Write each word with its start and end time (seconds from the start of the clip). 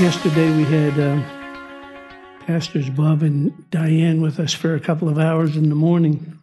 Yesterday 0.00 0.56
we 0.56 0.62
had 0.62 0.96
um, 1.00 1.24
pastors 2.46 2.88
Bob 2.88 3.24
and 3.24 3.68
Diane 3.70 4.20
with 4.20 4.38
us 4.38 4.54
for 4.54 4.76
a 4.76 4.80
couple 4.80 5.08
of 5.08 5.18
hours 5.18 5.56
in 5.56 5.70
the 5.70 5.74
morning, 5.74 6.38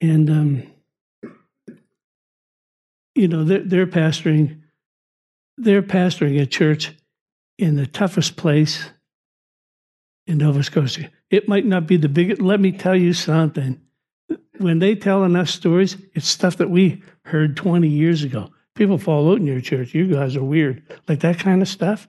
and 0.00 0.28
um, 0.28 0.62
you 3.14 3.28
know 3.28 3.44
they're, 3.44 3.62
they're 3.62 3.86
pastoring. 3.86 4.60
They're 5.56 5.84
pastoring 5.84 6.42
a 6.42 6.46
church 6.46 6.92
in 7.58 7.76
the 7.76 7.86
toughest 7.86 8.34
place 8.34 8.90
in 10.26 10.38
Nova 10.38 10.64
Scotia. 10.64 11.12
It 11.30 11.48
might 11.48 11.66
not 11.66 11.86
be 11.86 11.96
the 11.96 12.08
biggest. 12.08 12.42
Let 12.42 12.58
me 12.58 12.72
tell 12.72 12.96
you 12.96 13.12
something. 13.12 13.80
When 14.58 14.80
they 14.80 14.96
tell 14.96 15.22
enough 15.22 15.48
stories, 15.48 15.96
it's 16.12 16.26
stuff 16.26 16.56
that 16.56 16.70
we 16.70 17.04
heard 17.26 17.56
20 17.56 17.86
years 17.86 18.24
ago. 18.24 18.50
People 18.74 18.98
fall 18.98 19.30
out 19.30 19.38
in 19.38 19.46
your 19.46 19.60
church. 19.60 19.94
You 19.94 20.12
guys 20.12 20.34
are 20.34 20.42
weird. 20.42 20.82
Like 21.06 21.20
that 21.20 21.38
kind 21.38 21.62
of 21.62 21.68
stuff. 21.68 22.08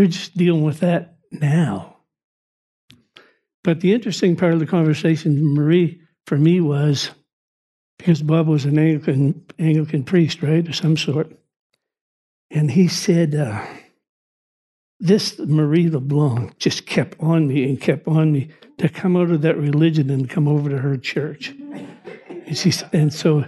They're 0.00 0.08
just 0.08 0.34
dealing 0.34 0.64
with 0.64 0.80
that 0.80 1.16
now. 1.30 1.98
But 3.62 3.82
the 3.82 3.92
interesting 3.92 4.34
part 4.34 4.54
of 4.54 4.58
the 4.58 4.64
conversation, 4.64 5.52
Marie, 5.54 6.00
for 6.26 6.38
me 6.38 6.62
was 6.62 7.10
because 7.98 8.22
Bob 8.22 8.48
was 8.48 8.64
an 8.64 8.78
Anglican, 8.78 9.44
Anglican 9.58 10.04
priest, 10.04 10.42
right, 10.42 10.66
of 10.66 10.74
some 10.74 10.96
sort. 10.96 11.38
And 12.50 12.70
he 12.70 12.88
said, 12.88 13.34
uh, 13.34 13.62
this 15.00 15.38
Marie 15.38 15.90
LeBlanc 15.90 16.56
just 16.58 16.86
kept 16.86 17.20
on 17.20 17.46
me 17.46 17.68
and 17.68 17.78
kept 17.78 18.08
on 18.08 18.32
me 18.32 18.48
to 18.78 18.88
come 18.88 19.18
out 19.18 19.30
of 19.30 19.42
that 19.42 19.58
religion 19.58 20.08
and 20.08 20.30
come 20.30 20.48
over 20.48 20.70
to 20.70 20.78
her 20.78 20.96
church. 20.96 21.50
And, 21.50 22.56
she, 22.56 22.72
and 22.94 23.12
so, 23.12 23.44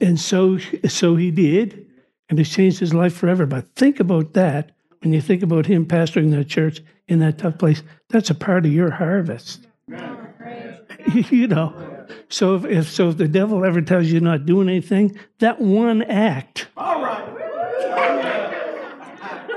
and 0.00 0.18
so, 0.18 0.56
so 0.88 1.16
he 1.16 1.30
did, 1.30 1.86
and 2.30 2.40
it's 2.40 2.48
changed 2.48 2.78
his 2.78 2.94
life 2.94 3.12
forever. 3.12 3.44
But 3.44 3.74
think 3.74 4.00
about 4.00 4.32
that 4.32 4.72
when 5.02 5.12
you 5.12 5.20
think 5.20 5.42
about 5.42 5.66
him 5.66 5.86
pastoring 5.86 6.30
that 6.32 6.48
church 6.48 6.80
in 7.08 7.20
that 7.20 7.38
tough 7.38 7.58
place. 7.58 7.82
That's 8.08 8.30
a 8.30 8.34
part 8.34 8.66
of 8.66 8.72
your 8.72 8.90
harvest. 8.90 9.66
you 11.14 11.46
know. 11.48 12.06
So 12.28 12.56
if, 12.56 12.64
if 12.64 12.90
so, 12.90 13.08
if 13.08 13.16
the 13.16 13.28
devil 13.28 13.64
ever 13.64 13.80
tells 13.80 14.06
you 14.06 14.20
not 14.20 14.46
doing 14.46 14.68
anything, 14.68 15.18
that 15.38 15.60
one 15.60 16.02
act. 16.02 16.68
All 16.76 17.02
right 17.02 17.36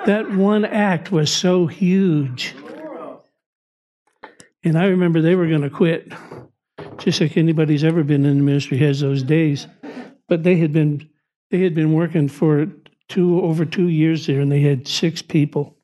that 0.06 0.32
one 0.32 0.66
act 0.66 1.12
was 1.12 1.32
so 1.32 1.68
huge. 1.68 2.56
And 4.64 4.78
I 4.78 4.86
remember 4.86 5.22
they 5.22 5.36
were 5.36 5.48
going 5.48 5.62
to 5.62 5.70
quit, 5.70 6.12
just 6.98 7.22
like 7.22 7.38
anybody's 7.38 7.84
ever 7.84 8.04
been 8.04 8.26
in 8.26 8.38
the 8.38 8.44
ministry 8.44 8.78
has 8.80 9.00
those 9.00 9.24
days. 9.24 9.68
But 10.28 10.44
they 10.44 10.58
had 10.58 10.74
been 10.74 11.10
they 11.52 11.60
had 11.60 11.74
been 11.74 11.94
working 11.94 12.28
for 12.28 12.68
two 13.10 13.42
over 13.42 13.66
two 13.66 13.90
years 13.90 14.28
there, 14.28 14.40
and 14.40 14.52
they 14.52 14.62
had 14.62 14.88
six 14.88 15.22
people. 15.22 15.76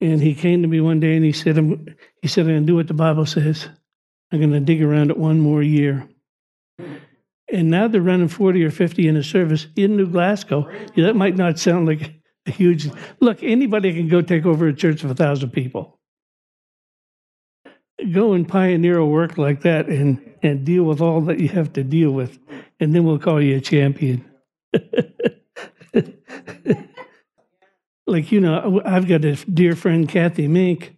And 0.00 0.20
he 0.20 0.34
came 0.34 0.62
to 0.62 0.68
me 0.68 0.80
one 0.80 0.98
day 0.98 1.14
and 1.14 1.24
he 1.24 1.32
said, 1.32 1.58
I'm, 1.58 1.94
he 2.22 2.28
said, 2.28 2.46
I'm 2.46 2.52
going 2.52 2.62
to 2.62 2.66
do 2.66 2.76
what 2.76 2.88
the 2.88 2.94
Bible 2.94 3.26
says. 3.26 3.68
I'm 4.32 4.38
going 4.38 4.52
to 4.52 4.60
dig 4.60 4.82
around 4.82 5.10
it 5.10 5.18
one 5.18 5.40
more 5.40 5.62
year. 5.62 6.08
And 7.52 7.70
now 7.70 7.88
they're 7.88 8.00
running 8.00 8.28
40 8.28 8.64
or 8.64 8.70
50 8.70 9.08
in 9.08 9.16
a 9.16 9.22
service 9.22 9.66
in 9.76 9.96
New 9.96 10.06
Glasgow. 10.06 10.70
Yeah, 10.94 11.06
that 11.06 11.16
might 11.16 11.36
not 11.36 11.58
sound 11.58 11.86
like 11.86 12.14
a 12.46 12.50
huge 12.50 12.88
look. 13.20 13.42
Anybody 13.42 13.92
can 13.92 14.08
go 14.08 14.22
take 14.22 14.46
over 14.46 14.68
a 14.68 14.74
church 14.74 15.04
of 15.04 15.10
a 15.10 15.14
thousand 15.14 15.50
people. 15.50 15.98
Go 18.12 18.32
and 18.32 18.48
pioneer 18.48 18.96
a 18.96 19.04
work 19.04 19.36
like 19.36 19.62
that 19.62 19.88
and 19.88 20.26
and 20.42 20.64
deal 20.64 20.84
with 20.84 21.02
all 21.02 21.20
that 21.22 21.38
you 21.38 21.48
have 21.48 21.74
to 21.74 21.84
deal 21.84 22.12
with, 22.12 22.38
and 22.78 22.94
then 22.94 23.04
we'll 23.04 23.18
call 23.18 23.42
you 23.42 23.58
a 23.58 23.60
champion. 23.60 24.24
like 28.10 28.32
you 28.32 28.40
know, 28.40 28.82
I've 28.84 29.08
got 29.08 29.24
a 29.24 29.36
dear 29.36 29.76
friend 29.76 30.08
Kathy 30.08 30.48
Mink. 30.48 30.96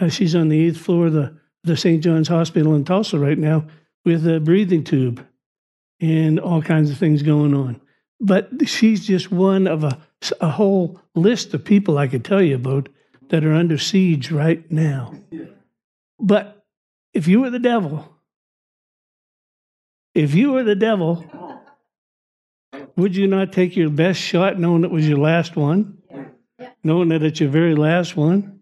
Uh, 0.00 0.08
she's 0.08 0.34
on 0.34 0.48
the 0.48 0.66
eighth 0.66 0.78
floor 0.78 1.06
of 1.06 1.12
the 1.12 1.38
the 1.62 1.76
St. 1.76 2.02
John's 2.02 2.28
Hospital 2.28 2.74
in 2.74 2.84
Tulsa 2.84 3.18
right 3.18 3.38
now 3.38 3.66
with 4.04 4.26
a 4.26 4.38
breathing 4.38 4.84
tube 4.84 5.24
and 6.00 6.38
all 6.38 6.60
kinds 6.60 6.90
of 6.90 6.98
things 6.98 7.22
going 7.22 7.54
on. 7.54 7.80
But 8.20 8.68
she's 8.68 9.06
just 9.06 9.30
one 9.30 9.66
of 9.66 9.84
a 9.84 9.98
a 10.40 10.48
whole 10.48 11.00
list 11.14 11.54
of 11.54 11.64
people 11.64 11.98
I 11.98 12.08
could 12.08 12.24
tell 12.24 12.42
you 12.42 12.54
about 12.54 12.88
that 13.28 13.44
are 13.44 13.52
under 13.52 13.78
siege 13.78 14.30
right 14.30 14.70
now. 14.70 15.14
But 16.18 16.64
if 17.12 17.28
you 17.28 17.40
were 17.40 17.50
the 17.50 17.58
devil, 17.58 18.08
if 20.14 20.34
you 20.34 20.52
were 20.52 20.62
the 20.62 20.74
devil, 20.74 21.24
would 22.96 23.16
you 23.16 23.26
not 23.26 23.52
take 23.52 23.76
your 23.76 23.90
best 23.90 24.20
shot 24.20 24.58
knowing 24.58 24.84
it 24.84 24.90
was 24.90 25.08
your 25.08 25.18
last 25.18 25.56
one? 25.56 25.98
Knowing 26.82 27.08
that 27.08 27.22
it's 27.22 27.40
your 27.40 27.50
very 27.50 27.74
last 27.74 28.16
one? 28.16 28.60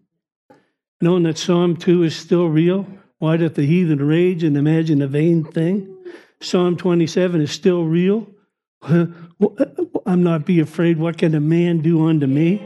Knowing 1.01 1.23
that 1.23 1.37
Psalm 1.37 1.75
2 1.75 2.03
is 2.03 2.15
still 2.15 2.47
real? 2.47 2.87
Why 3.19 3.37
doth 3.37 3.55
the 3.55 3.65
heathen 3.65 4.05
rage 4.05 4.43
and 4.43 4.57
imagine 4.57 5.01
a 5.01 5.07
vain 5.07 5.43
thing? 5.43 5.95
Psalm 6.41 6.75
27 6.77 7.41
is 7.41 7.51
still 7.51 7.83
real. 7.83 8.27
I'm 8.81 10.23
not 10.23 10.45
be 10.45 10.59
afraid. 10.59 10.97
What 10.97 11.17
can 11.17 11.33
a 11.35 11.39
man 11.39 11.79
do 11.79 12.07
unto 12.07 12.27
me? 12.27 12.61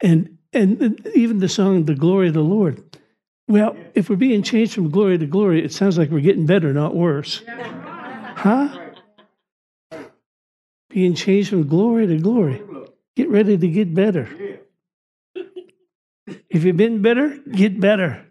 And 0.00 0.38
and 0.52 1.06
even 1.14 1.38
the 1.38 1.48
song, 1.48 1.84
"The 1.84 1.94
Glory 1.94 2.28
of 2.28 2.34
the 2.34 2.40
Lord." 2.40 2.82
Well, 3.48 3.76
if 3.94 4.10
we're 4.10 4.16
being 4.16 4.42
changed 4.42 4.74
from 4.74 4.90
glory 4.90 5.18
to 5.18 5.26
glory, 5.26 5.64
it 5.64 5.72
sounds 5.72 5.98
like 5.98 6.10
we're 6.10 6.20
getting 6.20 6.46
better, 6.46 6.72
not 6.72 6.94
worse. 6.94 7.42
Huh? 7.46 8.76
Being 10.88 11.14
changed 11.14 11.50
from 11.50 11.68
glory 11.68 12.06
to 12.06 12.18
glory. 12.18 12.60
Get 13.16 13.30
ready 13.30 13.56
to 13.56 13.68
get 13.68 13.94
better. 13.94 14.28
If 16.50 16.64
you've 16.64 16.76
been 16.76 17.02
better, 17.02 17.38
get 17.50 17.80
better. 17.80 18.26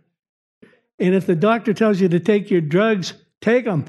And 0.99 1.13
if 1.13 1.25
the 1.25 1.35
doctor 1.35 1.73
tells 1.73 1.99
you 1.99 2.07
to 2.09 2.19
take 2.19 2.49
your 2.49 2.61
drugs, 2.61 3.13
take 3.41 3.65
them. 3.65 3.85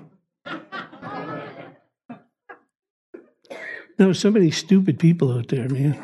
No, 3.98 4.12
so 4.12 4.30
many 4.30 4.50
stupid 4.50 4.98
people 4.98 5.32
out 5.32 5.48
there, 5.48 5.68
man. 5.68 5.98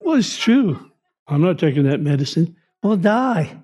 well, 0.00 0.16
it's 0.16 0.38
true. 0.38 0.90
I'm 1.26 1.40
not 1.40 1.58
taking 1.58 1.84
that 1.84 2.00
medicine. 2.00 2.56
I'll 2.82 2.96
die. 2.96 3.62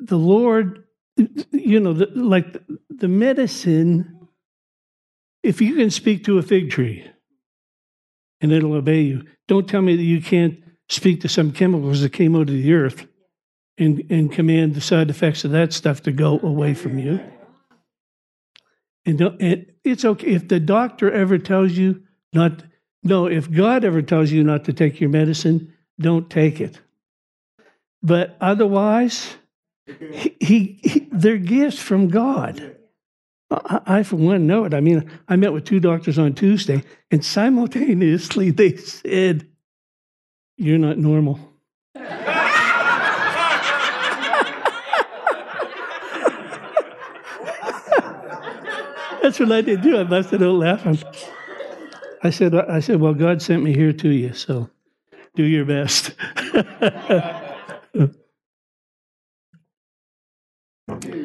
The 0.00 0.18
Lord, 0.18 0.84
you 1.16 1.80
know, 1.80 1.94
the, 1.94 2.06
like 2.14 2.62
the 2.90 3.08
medicine, 3.08 4.23
if 5.44 5.60
you 5.60 5.76
can 5.76 5.90
speak 5.90 6.24
to 6.24 6.38
a 6.38 6.42
fig 6.42 6.70
tree 6.70 7.08
and 8.40 8.50
it'll 8.50 8.72
obey 8.72 9.02
you, 9.02 9.24
don't 9.46 9.68
tell 9.68 9.82
me 9.82 9.94
that 9.94 10.02
you 10.02 10.20
can't 10.20 10.58
speak 10.88 11.20
to 11.20 11.28
some 11.28 11.52
chemicals 11.52 12.00
that 12.00 12.12
came 12.12 12.34
out 12.34 12.48
of 12.48 12.48
the 12.48 12.72
earth 12.72 13.06
and, 13.76 14.02
and 14.10 14.32
command 14.32 14.74
the 14.74 14.80
side 14.80 15.10
effects 15.10 15.44
of 15.44 15.50
that 15.50 15.72
stuff 15.72 16.02
to 16.02 16.12
go 16.12 16.40
away 16.40 16.72
from 16.72 16.98
you. 16.98 17.20
And, 19.04 19.20
and 19.20 19.66
it's 19.84 20.04
okay 20.04 20.28
if 20.28 20.48
the 20.48 20.60
doctor 20.60 21.12
ever 21.12 21.38
tells 21.38 21.72
you 21.72 22.02
not. 22.32 22.62
No, 23.06 23.26
if 23.26 23.50
God 23.50 23.84
ever 23.84 24.00
tells 24.00 24.30
you 24.30 24.42
not 24.42 24.64
to 24.64 24.72
take 24.72 24.98
your 24.98 25.10
medicine, 25.10 25.74
don't 26.00 26.30
take 26.30 26.58
it. 26.58 26.80
But 28.02 28.34
otherwise, 28.40 29.36
he, 29.86 30.34
he, 30.40 30.80
he 30.82 31.08
they're 31.12 31.36
gifts 31.36 31.78
from 31.78 32.08
God. 32.08 32.73
I, 33.50 34.02
for 34.02 34.16
one, 34.16 34.46
know 34.46 34.64
it. 34.64 34.74
I 34.74 34.80
mean, 34.80 35.10
I 35.28 35.36
met 35.36 35.52
with 35.52 35.64
two 35.64 35.80
doctors 35.80 36.18
on 36.18 36.34
Tuesday, 36.34 36.82
and 37.10 37.24
simultaneously 37.24 38.50
they 38.50 38.76
said, 38.76 39.46
"You're 40.56 40.78
not 40.78 40.98
normal." 40.98 41.38
That's 49.24 49.40
what 49.40 49.52
I 49.52 49.62
did 49.62 49.82
too. 49.82 49.98
I 49.98 50.04
busted 50.04 50.42
out 50.42 50.54
laughing. 50.54 50.98
I 52.22 52.30
said, 52.30 52.54
I 52.54 52.80
said, 52.80 53.00
well, 53.00 53.14
God 53.14 53.40
sent 53.40 53.62
me 53.62 53.74
here 53.74 53.92
to 53.92 54.08
you, 54.10 54.34
so 54.34 54.68
do 55.34 55.44
your 55.44 55.64
best. 55.64 56.14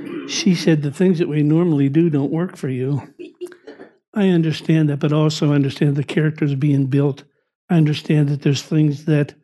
she 0.29 0.55
said, 0.55 0.81
the 0.81 0.91
things 0.91 1.19
that 1.19 1.27
we 1.27 1.43
normally 1.43 1.89
do 1.89 2.09
don't 2.09 2.31
work 2.31 2.55
for 2.55 2.69
you. 2.69 3.13
I 4.13 4.29
understand 4.29 4.89
that, 4.89 4.99
but 4.99 5.13
also 5.13 5.53
understand 5.53 5.95
the 5.95 6.03
characters 6.03 6.55
being 6.55 6.87
built. 6.87 7.23
I 7.69 7.77
understand 7.77 8.29
that 8.29 8.41
there's 8.41 8.63
things 8.63 9.05
that 9.05 9.35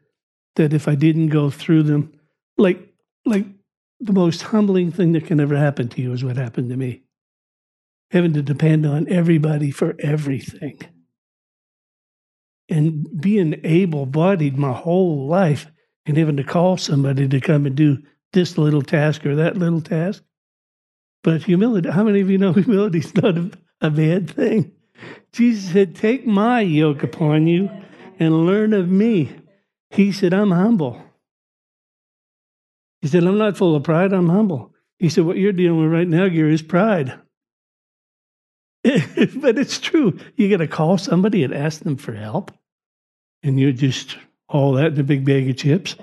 that 0.56 0.74
if 0.74 0.88
I 0.88 0.96
didn't 0.96 1.30
go 1.30 1.50
through 1.50 1.84
them, 1.84 2.14
like 2.58 2.94
like 3.26 3.46
the 4.00 4.14
most 4.14 4.42
humbling 4.42 4.92
thing 4.92 5.12
that 5.12 5.26
can 5.26 5.40
ever 5.40 5.56
happen 5.56 5.90
to 5.90 6.02
you 6.02 6.14
is 6.14 6.24
what 6.24 6.38
happened 6.38 6.70
to 6.70 6.78
me 6.78 7.06
having 8.12 8.34
to 8.34 8.42
depend 8.42 8.86
on 8.86 9.08
everybody 9.10 9.72
for 9.72 9.96
everything. 10.00 10.80
And 12.70 13.06
being 13.20 13.60
able 13.64 14.06
bodied 14.06 14.58
my 14.58 14.74
whole 14.74 15.28
life 15.28 15.68
and 16.06 16.18
having 16.18 16.38
to 16.38 16.44
call 16.44 16.78
somebody 16.78 17.28
to 17.28 17.40
come 17.40 17.66
and 17.66 17.76
do 17.76 17.98
this 18.34 18.58
little 18.58 18.82
task 18.82 19.26
or 19.26 19.36
that 19.36 19.58
little 19.58 19.82
task. 19.82 20.24
But 21.26 21.42
humility, 21.42 21.90
how 21.90 22.04
many 22.04 22.22
of 22.22 22.30
you 22.30 22.38
know 22.38 22.54
humility 22.54 23.00
is 23.00 23.16
not 23.16 23.36
a, 23.36 23.50
a 23.82 23.90
bad 23.90 24.30
thing? 24.30 24.72
Jesus 25.34 25.72
said, 25.72 25.96
Take 25.96 26.28
my 26.28 26.62
yoke 26.62 27.02
upon 27.02 27.48
you 27.48 27.68
and 28.20 28.46
learn 28.46 28.74
of 28.74 28.90
me. 28.90 29.32
He 29.90 30.12
said, 30.12 30.36
I'm 30.36 30.52
humble. 30.52 31.02
He 33.02 33.08
said, 33.08 33.24
I'm 33.24 33.40
not 33.40 33.58
full 33.58 33.76
of 33.76 33.82
pride, 33.82 34.14
I'm 34.14 34.30
humble. 34.30 34.72
He 35.00 35.10
said, 35.10 35.26
What 35.26 35.38
you're 35.38 35.52
dealing 35.52 35.82
with 35.82 35.92
right 35.92 36.08
now, 36.08 36.28
Gary, 36.28 36.54
is 36.54 36.62
pride. 36.62 37.08
but 38.84 39.58
it's 39.58 39.80
true. 39.80 40.20
You 40.36 40.48
got 40.48 40.58
to 40.58 40.68
call 40.68 41.00
somebody 41.00 41.44
and 41.44 41.56
ask 41.56 41.82
them 41.82 41.98
for 41.98 42.14
help, 42.14 42.52
and 43.42 43.60
you 43.60 43.74
just 43.74 44.16
all 44.48 44.74
that 44.74 44.94
in 44.94 45.00
a 45.00 45.04
big 45.04 45.26
bag 45.26 45.50
of 45.50 45.58
chips. 45.58 45.96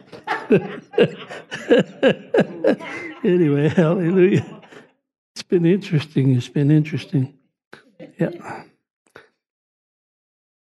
anyway, 3.24 3.68
hallelujah. 3.68 4.61
It's 5.52 5.60
been 5.60 5.70
interesting. 5.70 6.34
It's 6.34 6.48
been 6.48 6.70
interesting. 6.70 7.34
Yeah. 8.18 8.64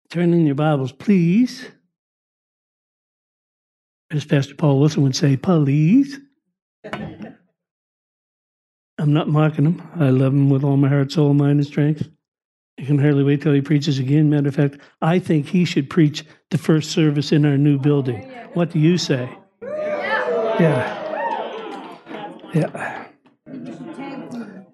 Turn 0.10 0.34
in 0.34 0.46
your 0.46 0.56
Bibles, 0.56 0.94
please. 0.94 1.70
As 4.10 4.24
Pastor 4.24 4.56
Paul 4.56 4.80
Wilson 4.80 5.04
would 5.04 5.14
say, 5.14 5.36
please. 5.36 6.18
I'm 6.86 7.36
not 8.98 9.28
mocking 9.28 9.66
him. 9.66 9.82
I 10.00 10.10
love 10.10 10.32
him 10.32 10.50
with 10.50 10.64
all 10.64 10.78
my 10.78 10.88
heart, 10.88 11.12
soul, 11.12 11.34
mind, 11.34 11.60
and 11.60 11.68
strength. 11.68 12.08
I 12.80 12.86
can 12.86 12.98
hardly 12.98 13.26
wait 13.26 13.42
till 13.42 13.52
he 13.52 13.60
preaches 13.60 14.00
again. 14.00 14.30
Matter 14.30 14.48
of 14.48 14.56
fact, 14.56 14.78
I 15.02 15.20
think 15.20 15.48
he 15.48 15.66
should 15.66 15.90
preach 15.90 16.24
the 16.50 16.58
first 16.58 16.92
service 16.92 17.34
in 17.34 17.46
our 17.46 17.58
new 17.58 17.78
building. 17.78 18.22
What 18.54 18.72
do 18.72 18.80
you 18.80 18.98
say? 18.98 19.30
Yeah. 20.62 21.04
Yeah. 22.54 23.04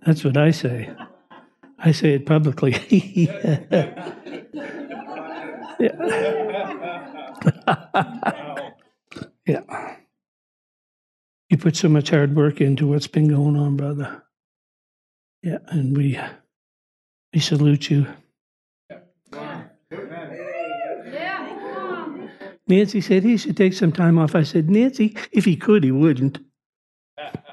That's 0.05 0.23
what 0.23 0.37
I 0.37 0.51
say. 0.51 0.89
I 1.79 1.91
say 1.91 2.13
it 2.13 2.25
publicly. 2.25 2.75
yeah. 2.89 4.13
yeah. 9.45 9.95
You 11.49 11.57
put 11.57 11.75
so 11.75 11.89
much 11.89 12.09
hard 12.09 12.35
work 12.35 12.61
into 12.61 12.87
what's 12.87 13.07
been 13.07 13.27
going 13.27 13.57
on, 13.57 13.77
brother. 13.77 14.23
Yeah, 15.41 15.57
and 15.67 15.95
we 15.95 16.19
we 17.33 17.39
salute 17.39 17.89
you. 17.89 18.07
Nancy 22.65 23.01
said 23.01 23.23
he 23.23 23.37
should 23.37 23.57
take 23.57 23.73
some 23.73 23.91
time 23.91 24.17
off. 24.17 24.35
I 24.35 24.43
said, 24.43 24.69
Nancy, 24.69 25.17
if 25.31 25.45
he 25.45 25.57
could, 25.57 25.83
he 25.83 25.91
wouldn't. 25.91 26.39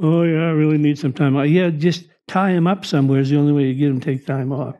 oh, 0.00 0.22
yeah, 0.22 0.48
I 0.48 0.50
really 0.50 0.78
need 0.78 0.98
some 0.98 1.12
time 1.12 1.36
off. 1.36 1.46
Yeah, 1.46 1.70
just 1.70 2.04
tie 2.28 2.50
him 2.50 2.66
up 2.66 2.84
somewhere 2.84 3.20
is 3.20 3.30
the 3.30 3.38
only 3.38 3.52
way 3.52 3.64
you 3.64 3.74
get 3.74 3.88
him 3.88 4.00
to 4.00 4.04
take 4.04 4.26
time 4.26 4.52
off. 4.52 4.76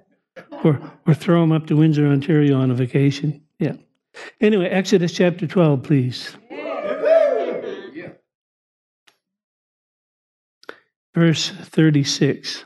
Or, 0.64 0.80
or 1.06 1.14
throw 1.14 1.42
him 1.42 1.52
up 1.52 1.66
to 1.68 1.76
Windsor, 1.76 2.06
Ontario 2.06 2.58
on 2.58 2.70
a 2.70 2.74
vacation. 2.74 3.42
Yeah. 3.58 3.74
Anyway, 4.40 4.66
Exodus 4.66 5.12
chapter 5.12 5.46
12, 5.46 5.82
please. 5.82 6.36
Verse 11.14 11.48
36. 11.48 12.64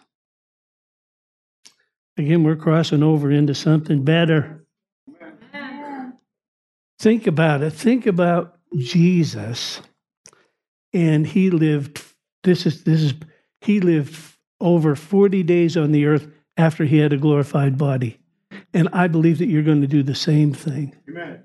Again, 2.16 2.42
we're 2.42 2.56
crossing 2.56 3.02
over 3.02 3.30
into 3.30 3.54
something 3.54 4.04
better. 4.04 4.66
Think 6.98 7.26
about 7.26 7.62
it. 7.62 7.70
Think 7.70 8.06
about 8.06 8.58
Jesus. 8.76 9.80
And 10.92 11.26
he 11.26 11.50
lived, 11.50 12.02
this 12.42 12.66
is, 12.66 12.84
this 12.84 13.02
is, 13.02 13.14
he 13.60 13.80
lived 13.80 14.16
over 14.60 14.94
40 14.94 15.42
days 15.42 15.76
on 15.76 15.92
the 15.92 16.06
earth 16.06 16.28
after 16.56 16.84
he 16.84 16.98
had 16.98 17.12
a 17.12 17.18
glorified 17.18 17.78
body. 17.78 18.18
And 18.74 18.88
I 18.92 19.08
believe 19.08 19.38
that 19.38 19.48
you're 19.48 19.62
going 19.62 19.80
to 19.80 19.86
do 19.86 20.02
the 20.02 20.14
same 20.14 20.52
thing. 20.52 20.94
Amen. 21.08 21.44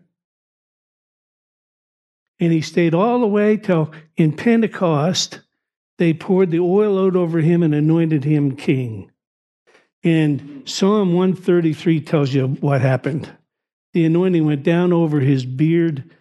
And 2.39 2.51
he 2.51 2.61
stayed 2.61 2.93
all 2.93 3.19
the 3.19 3.27
way 3.27 3.57
till 3.57 3.91
in 4.17 4.35
Pentecost, 4.35 5.41
they 5.97 6.13
poured 6.13 6.51
the 6.51 6.59
oil 6.59 7.05
out 7.05 7.15
over 7.15 7.39
him 7.39 7.63
and 7.63 7.73
anointed 7.73 8.23
him 8.23 8.55
king. 8.55 9.11
And 10.03 10.63
Psalm 10.65 11.13
133 11.13 12.01
tells 12.01 12.33
you 12.33 12.47
what 12.59 12.81
happened. 12.81 13.29
The 13.93 14.05
anointing 14.05 14.45
went 14.45 14.63
down 14.63 14.91
over 14.91 15.19
his 15.19 15.45
beard, 15.45 16.11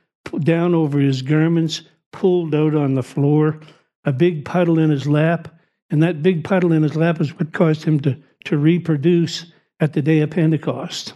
down 0.41 0.75
over 0.75 1.01
his 1.01 1.23
garments, 1.23 1.83
pulled 2.13 2.55
out 2.55 2.75
on 2.75 2.95
the 2.95 3.03
floor, 3.03 3.61
a 4.05 4.13
big 4.13 4.45
puddle 4.45 4.79
in 4.79 4.91
his 4.91 5.07
lap. 5.07 5.49
And 5.91 6.03
that 6.03 6.23
big 6.23 6.45
puddle 6.45 6.73
in 6.73 6.83
his 6.83 6.97
lap 6.97 7.21
is 7.21 7.37
what 7.39 7.53
caused 7.53 7.85
him 7.85 8.01
to, 8.01 8.17
to 8.45 8.59
reproduce 8.59 9.53
at 9.81 9.93
the 9.93 10.03
day 10.03 10.21
of 10.21 10.31
Pentecost. 10.31 11.15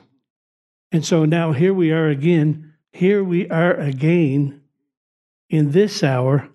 And 0.93 1.05
so 1.05 1.25
now 1.25 1.52
here 1.52 1.75
we 1.75 1.90
are 1.90 2.08
again. 2.08 2.75
Here 2.93 3.23
we 3.23 3.49
are 3.50 3.75
again 3.75 4.62
in 5.50 5.70
this 5.70 6.02
hour, 6.02 6.49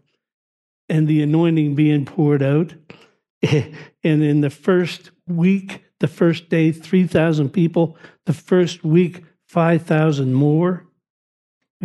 and 0.90 1.08
the 1.08 1.22
anointing 1.22 1.76
being 1.76 2.06
poured 2.06 2.44
out. 2.44 2.74
and 3.42 3.74
in 4.04 4.42
the 4.42 4.50
first 4.50 5.12
week, 5.28 5.84
the 6.00 6.08
first 6.08 6.50
day, 6.50 6.72
3,000 6.72 7.50
people. 7.50 7.98
The 8.26 8.34
first 8.34 8.84
week, 8.84 9.24
5,000 9.48 10.34
more. 10.34 10.86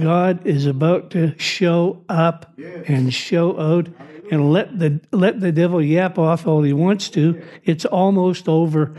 God 0.00 0.46
is 0.46 0.66
about 0.66 1.10
to 1.10 1.36
show 1.38 2.04
up 2.08 2.52
yes. 2.56 2.84
and 2.86 3.12
show 3.12 3.58
out 3.58 3.88
and 4.30 4.52
let 4.52 4.78
the 4.78 5.00
let 5.12 5.40
the 5.40 5.52
devil 5.52 5.82
yap 5.82 6.18
off 6.18 6.46
all 6.46 6.62
he 6.62 6.72
wants 6.72 7.08
to. 7.10 7.42
It's 7.64 7.84
almost 7.84 8.48
over. 8.48 8.94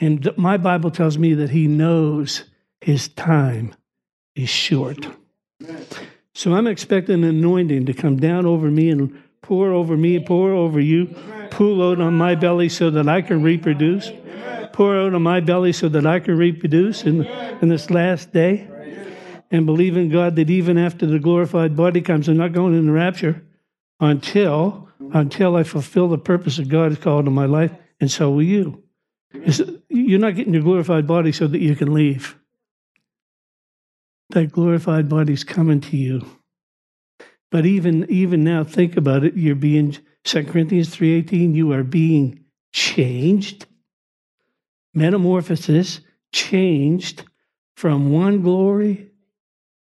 And 0.00 0.28
my 0.36 0.56
Bible 0.56 0.90
tells 0.90 1.18
me 1.18 1.34
that 1.34 1.50
he 1.50 1.66
knows 1.66 2.44
his 2.80 3.08
time 3.08 3.74
is 4.34 4.48
short. 4.48 5.06
So 6.34 6.54
I'm 6.54 6.66
expecting 6.66 7.24
an 7.24 7.24
anointing 7.24 7.86
to 7.86 7.92
come 7.92 8.16
down 8.16 8.46
over 8.46 8.70
me 8.70 8.90
and 8.90 9.20
pour 9.42 9.72
over 9.72 9.96
me, 9.96 10.18
pour 10.20 10.52
over 10.52 10.80
you, 10.80 11.06
pull 11.50 11.82
out 11.82 12.00
on 12.00 12.14
my 12.14 12.34
belly 12.34 12.68
so 12.68 12.90
that 12.90 13.08
I 13.08 13.22
can 13.22 13.42
reproduce 13.42 14.10
pour 14.78 14.96
out 14.96 15.12
on 15.12 15.22
my 15.22 15.40
belly 15.40 15.72
so 15.72 15.88
that 15.88 16.06
I 16.06 16.20
can 16.20 16.38
reproduce 16.38 17.02
in, 17.02 17.24
in 17.60 17.68
this 17.68 17.90
last 17.90 18.32
day. 18.32 18.68
And 19.50 19.66
believe 19.66 19.96
in 19.96 20.10
God 20.10 20.36
that 20.36 20.50
even 20.50 20.76
after 20.76 21.06
the 21.06 21.18
glorified 21.18 21.76
body 21.76 22.00
comes, 22.00 22.28
I'm 22.28 22.36
not 22.36 22.52
going 22.52 22.74
in 22.74 22.86
the 22.86 22.92
rapture 22.92 23.44
until 24.00 24.88
until 25.12 25.56
I 25.56 25.62
fulfill 25.62 26.08
the 26.08 26.18
purpose 26.18 26.56
that 26.56 26.68
God 26.68 26.90
has 26.90 26.98
called 26.98 27.26
in 27.26 27.32
my 27.32 27.46
life, 27.46 27.70
and 28.00 28.10
so 28.10 28.30
will 28.30 28.42
you. 28.42 28.82
You're 29.88 30.18
not 30.18 30.34
getting 30.34 30.52
your 30.52 30.62
glorified 30.62 31.06
body 31.06 31.32
so 31.32 31.46
that 31.46 31.60
you 31.60 31.76
can 31.76 31.94
leave. 31.94 32.36
That 34.30 34.52
glorified 34.52 35.08
body's 35.08 35.44
coming 35.44 35.80
to 35.82 35.96
you. 35.96 36.26
But 37.50 37.64
even 37.64 38.06
even 38.10 38.44
now, 38.44 38.64
think 38.64 38.96
about 38.96 39.24
it. 39.24 39.34
You're 39.34 39.54
being 39.54 39.96
2 40.24 40.44
Corinthians 40.44 40.94
3.18, 40.94 41.54
you 41.54 41.72
are 41.72 41.84
being 41.84 42.44
changed 42.72 43.66
metamorphosis 44.98 46.00
changed 46.32 47.24
from 47.76 48.12
one 48.12 48.42
glory 48.42 49.10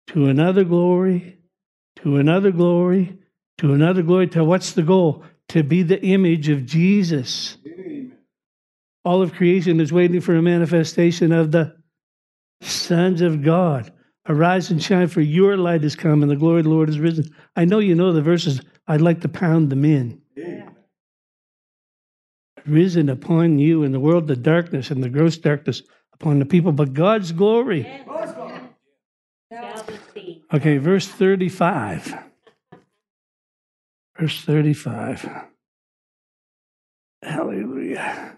to 0.07 0.27
another 0.27 0.63
glory 0.63 1.39
to 1.97 2.17
another 2.17 2.51
glory 2.51 3.17
to 3.57 3.73
another 3.73 4.01
glory 4.01 4.27
to 4.27 4.43
what's 4.43 4.73
the 4.73 4.83
goal? 4.83 5.23
To 5.49 5.63
be 5.63 5.81
the 5.83 6.01
image 6.01 6.49
of 6.49 6.65
Jesus. 6.65 7.57
All 9.05 9.21
of 9.21 9.33
creation 9.33 9.79
is 9.79 9.93
waiting 9.93 10.19
for 10.19 10.35
a 10.35 10.41
manifestation 10.41 11.31
of 11.31 11.51
the 11.51 11.75
sons 12.61 13.21
of 13.21 13.43
God. 13.43 13.93
Arise 14.27 14.71
and 14.71 14.81
shine, 14.81 15.07
for 15.07 15.21
your 15.21 15.55
light 15.55 15.83
has 15.83 15.95
come, 15.95 16.23
and 16.23 16.31
the 16.31 16.35
glory 16.35 16.59
of 16.59 16.65
the 16.65 16.71
Lord 16.71 16.89
is 16.89 16.99
risen. 16.99 17.33
I 17.55 17.65
know 17.65 17.79
you 17.79 17.93
know 17.95 18.11
the 18.11 18.23
verses. 18.23 18.59
I'd 18.87 19.01
like 19.01 19.21
to 19.21 19.29
pound 19.29 19.69
them 19.69 19.85
in 19.85 20.21
risen 22.65 23.09
upon 23.09 23.59
you 23.59 23.83
in 23.83 23.91
the 23.91 23.99
world 23.99 24.27
the 24.27 24.35
darkness 24.35 24.91
and 24.91 25.03
the 25.03 25.09
gross 25.09 25.37
darkness 25.37 25.81
upon 26.13 26.39
the 26.39 26.45
people, 26.45 26.71
but 26.71 26.93
God's 26.93 27.31
glory. 27.31 27.83
Okay, 30.55 30.77
verse 30.77 31.07
35. 31.07 32.15
Verse 34.17 34.41
35. 34.41 35.29
Hallelujah. 37.21 38.37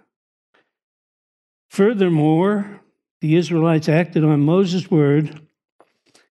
Furthermore, 1.69 2.81
the 3.21 3.35
Israelites 3.35 3.87
acted 3.87 4.23
on 4.23 4.39
Moses' 4.41 4.89
word 4.89 5.41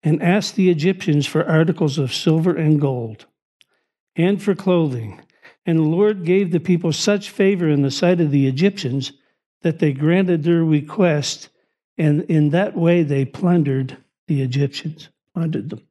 and 0.03 0.23
asked 0.23 0.57
the 0.57 0.71
Egyptians 0.71 1.27
for 1.27 1.45
articles 1.49 1.99
of 1.99 2.15
silver 2.15 2.55
and 2.57 2.81
gold 2.81 3.27
and 4.17 4.43
for 4.43 4.55
clothing 4.55 5.21
and 5.65 5.79
the 5.79 5.83
Lord 5.83 6.25
gave 6.25 6.51
the 6.51 6.61
people 6.61 6.93
such 6.93 7.31
favor 7.31 7.69
in 7.69 7.83
the 7.83 7.91
sight 7.91 8.21
of 8.21 8.31
the 8.31 8.47
Egyptians 8.47 9.13
that 9.63 9.79
they 9.79 9.93
granted 9.93 10.43
their 10.43 10.65
request, 10.65 11.51
and 11.97 12.23
in 12.23 12.51
that 12.51 12.77
way 12.77 13.03
they 13.03 13.25
plundered 13.25 13.97
the 14.27 14.43
Egyptians, 14.43 15.09
plundered 15.35 15.71
them. 15.71 15.87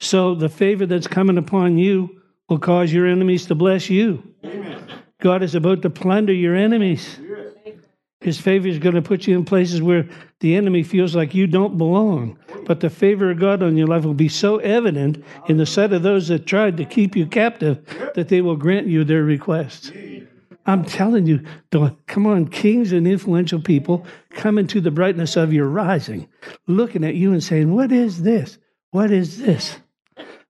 So 0.00 0.34
the 0.34 0.48
favor 0.48 0.86
that's 0.86 1.06
coming 1.06 1.38
upon 1.38 1.78
you 1.78 2.22
will 2.48 2.58
cause 2.58 2.92
your 2.92 3.06
enemies 3.06 3.46
to 3.46 3.54
bless 3.54 3.90
you. 3.90 4.22
Amen. 4.44 4.82
God 5.20 5.42
is 5.42 5.54
about 5.54 5.82
to 5.82 5.90
plunder 5.90 6.32
your 6.32 6.54
enemies. 6.54 7.18
His 8.20 8.40
favor 8.40 8.66
is 8.66 8.78
going 8.78 8.96
to 8.96 9.02
put 9.02 9.26
you 9.26 9.36
in 9.36 9.44
places 9.44 9.80
where 9.80 10.08
the 10.40 10.56
enemy 10.56 10.82
feels 10.82 11.14
like 11.14 11.34
you 11.34 11.46
don't 11.46 11.78
belong. 11.78 12.38
But 12.66 12.80
the 12.80 12.90
favor 12.90 13.30
of 13.30 13.38
God 13.38 13.62
on 13.62 13.76
your 13.76 13.86
life 13.86 14.04
will 14.04 14.14
be 14.14 14.28
so 14.28 14.58
evident 14.58 15.24
in 15.46 15.56
the 15.56 15.66
sight 15.66 15.92
of 15.92 16.02
those 16.02 16.28
that 16.28 16.46
tried 16.46 16.76
to 16.78 16.84
keep 16.84 17.14
you 17.14 17.26
captive 17.26 17.84
that 18.14 18.28
they 18.28 18.40
will 18.40 18.56
grant 18.56 18.88
you 18.88 19.04
their 19.04 19.22
requests. 19.22 19.92
I'm 20.68 20.84
telling 20.84 21.26
you, 21.26 21.42
come 22.06 22.26
on, 22.26 22.46
kings 22.48 22.92
and 22.92 23.08
influential 23.08 23.58
people 23.58 24.04
come 24.32 24.58
into 24.58 24.82
the 24.82 24.90
brightness 24.90 25.34
of 25.34 25.50
your 25.50 25.66
rising, 25.66 26.28
looking 26.66 27.04
at 27.04 27.14
you 27.14 27.32
and 27.32 27.42
saying, 27.42 27.74
What 27.74 27.90
is 27.90 28.22
this? 28.22 28.58
What 28.90 29.10
is 29.10 29.38
this? 29.38 29.78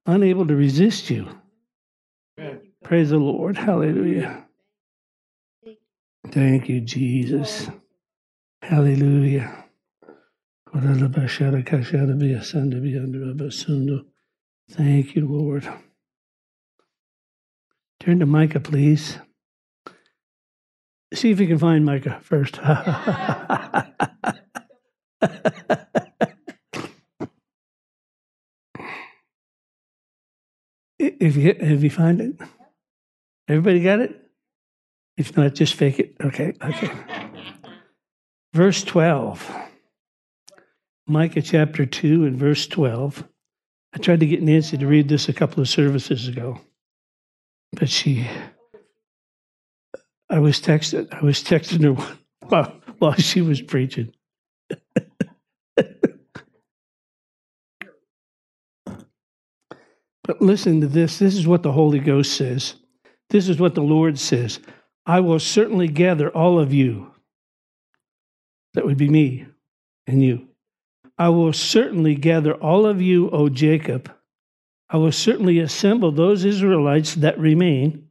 Unable 0.06 0.44
to 0.48 0.56
resist 0.56 1.08
you. 1.08 1.28
Praise 2.82 3.10
the 3.10 3.18
Lord. 3.18 3.56
Hallelujah. 3.56 4.44
Thank 6.32 6.68
you, 6.68 6.80
Jesus. 6.80 7.70
Hallelujah. 8.62 9.66
Thank 14.70 15.14
you, 15.14 15.28
Lord. 15.28 15.68
Turn 18.00 18.18
to 18.18 18.26
Micah, 18.26 18.60
please. 18.60 19.18
See 21.14 21.30
if 21.30 21.40
you 21.40 21.46
can 21.46 21.58
find 21.58 21.84
Micah 21.86 22.20
first. 22.22 22.58
if 30.98 31.36
you 31.36 31.56
if 31.58 31.82
you 31.82 31.90
find 31.90 32.20
it, 32.20 32.36
everybody 33.48 33.80
got 33.80 34.00
it. 34.00 34.20
If 35.16 35.36
not, 35.36 35.54
just 35.54 35.74
fake 35.74 35.98
it. 35.98 36.14
Okay, 36.22 36.52
okay. 36.62 36.90
Verse 38.52 38.84
twelve, 38.84 39.50
Micah 41.06 41.42
chapter 41.42 41.86
two 41.86 42.26
and 42.26 42.36
verse 42.38 42.66
twelve. 42.66 43.24
I 43.94 43.98
tried 43.98 44.20
to 44.20 44.26
get 44.26 44.42
Nancy 44.42 44.76
to 44.76 44.86
read 44.86 45.08
this 45.08 45.30
a 45.30 45.32
couple 45.32 45.62
of 45.62 45.68
services 45.70 46.28
ago, 46.28 46.60
but 47.72 47.88
she 47.88 48.28
I 50.30 50.38
was 50.38 50.60
texting. 50.60 51.12
I 51.12 51.22
was 51.22 51.42
texting 51.42 51.82
her 51.84 52.16
while, 52.48 52.72
while 52.98 53.14
she 53.14 53.40
was 53.40 53.60
preaching. 53.62 54.12
but 60.24 60.40
listen 60.40 60.80
to 60.80 60.86
this. 60.86 61.18
This 61.18 61.34
is 61.34 61.46
what 61.46 61.62
the 61.62 61.72
Holy 61.72 61.98
Ghost 61.98 62.36
says. 62.36 62.74
This 63.30 63.48
is 63.48 63.58
what 63.58 63.74
the 63.74 63.82
Lord 63.82 64.18
says. 64.18 64.60
I 65.06 65.20
will 65.20 65.40
certainly 65.40 65.88
gather 65.88 66.28
all 66.30 66.58
of 66.58 66.72
you. 66.72 67.12
That 68.74 68.84
would 68.84 68.98
be 68.98 69.08
me 69.08 69.46
and 70.06 70.22
you. 70.22 70.48
I 71.16 71.30
will 71.30 71.52
certainly 71.52 72.14
gather 72.14 72.54
all 72.54 72.86
of 72.86 73.00
you, 73.02 73.30
O 73.30 73.48
Jacob. 73.48 74.12
I 74.90 74.98
will 74.98 75.12
certainly 75.12 75.58
assemble 75.58 76.12
those 76.12 76.44
Israelites 76.44 77.14
that 77.16 77.38
remain 77.38 78.07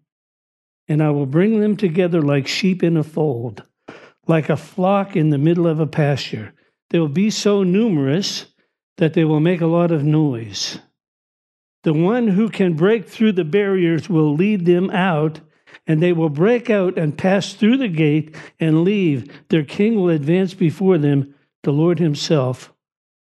and 0.87 1.03
I 1.03 1.09
will 1.09 1.25
bring 1.25 1.59
them 1.59 1.75
together 1.75 2.21
like 2.21 2.47
sheep 2.47 2.83
in 2.83 2.97
a 2.97 3.03
fold, 3.03 3.63
like 4.27 4.49
a 4.49 4.57
flock 4.57 5.15
in 5.15 5.29
the 5.29 5.37
middle 5.37 5.67
of 5.67 5.79
a 5.79 5.87
pasture. 5.87 6.53
They 6.89 6.99
will 6.99 7.09
be 7.09 7.29
so 7.29 7.63
numerous 7.63 8.45
that 8.97 9.13
they 9.13 9.25
will 9.25 9.39
make 9.39 9.61
a 9.61 9.67
lot 9.67 9.91
of 9.91 10.03
noise. 10.03 10.79
The 11.83 11.93
one 11.93 12.29
who 12.29 12.49
can 12.49 12.73
break 12.73 13.07
through 13.07 13.33
the 13.33 13.43
barriers 13.43 14.09
will 14.09 14.33
lead 14.33 14.65
them 14.65 14.89
out, 14.89 15.41
and 15.85 16.01
they 16.01 16.13
will 16.13 16.29
break 16.29 16.69
out 16.69 16.97
and 16.97 17.17
pass 17.17 17.53
through 17.53 17.77
the 17.77 17.87
gate 17.87 18.35
and 18.59 18.83
leave. 18.83 19.31
Their 19.49 19.63
king 19.63 19.95
will 19.95 20.09
advance 20.09 20.53
before 20.53 20.97
them. 20.97 21.35
The 21.63 21.71
Lord 21.71 21.99
himself 21.99 22.73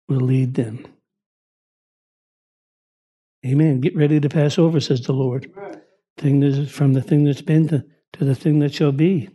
will 0.07 0.21
lead 0.21 0.55
them. 0.55 0.85
Amen. 3.45 3.79
Get 3.79 3.95
ready 3.95 4.19
to 4.19 4.29
pass 4.29 4.57
over, 4.57 4.79
says 4.79 5.01
the 5.01 5.13
Lord 5.13 5.51
thing 6.19 6.39
that's 6.41 6.69
from 6.71 6.93
the 6.93 7.01
thing 7.01 7.23
that's 7.23 7.41
been 7.41 7.67
to, 7.69 7.83
to 8.13 8.25
the 8.25 8.35
thing 8.35 8.59
that 8.59 8.73
shall 8.73 8.91
be. 8.91 9.29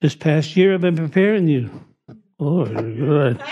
This 0.00 0.14
past 0.14 0.56
year, 0.56 0.74
I've 0.74 0.80
been 0.80 0.96
preparing 0.96 1.48
you. 1.48 1.70
Oh, 2.38 2.64
good. 2.66 3.42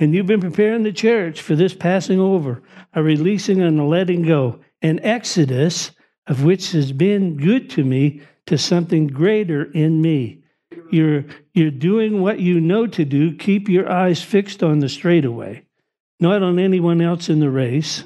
and 0.00 0.14
you've 0.14 0.26
been 0.26 0.40
preparing 0.40 0.82
the 0.82 0.92
church 0.92 1.40
for 1.40 1.56
this 1.56 1.74
passing 1.74 2.20
over, 2.20 2.62
a 2.92 3.02
releasing 3.02 3.62
and 3.62 3.80
a 3.80 3.84
letting 3.84 4.22
go, 4.22 4.60
an 4.82 5.00
exodus 5.02 5.92
of 6.26 6.44
which 6.44 6.72
has 6.72 6.92
been 6.92 7.38
good 7.38 7.70
to 7.70 7.84
me 7.84 8.20
to 8.46 8.58
something 8.58 9.06
greater 9.06 9.64
in 9.72 10.02
me. 10.02 10.42
You're, 10.90 11.24
you're 11.54 11.70
doing 11.70 12.20
what 12.20 12.40
you 12.40 12.60
know 12.60 12.86
to 12.86 13.04
do. 13.04 13.36
Keep 13.36 13.68
your 13.68 13.90
eyes 13.90 14.22
fixed 14.22 14.62
on 14.62 14.78
the 14.78 14.88
straightaway, 14.88 15.64
not 16.20 16.42
on 16.42 16.58
anyone 16.58 17.00
else 17.00 17.28
in 17.28 17.40
the 17.40 17.50
race, 17.50 18.04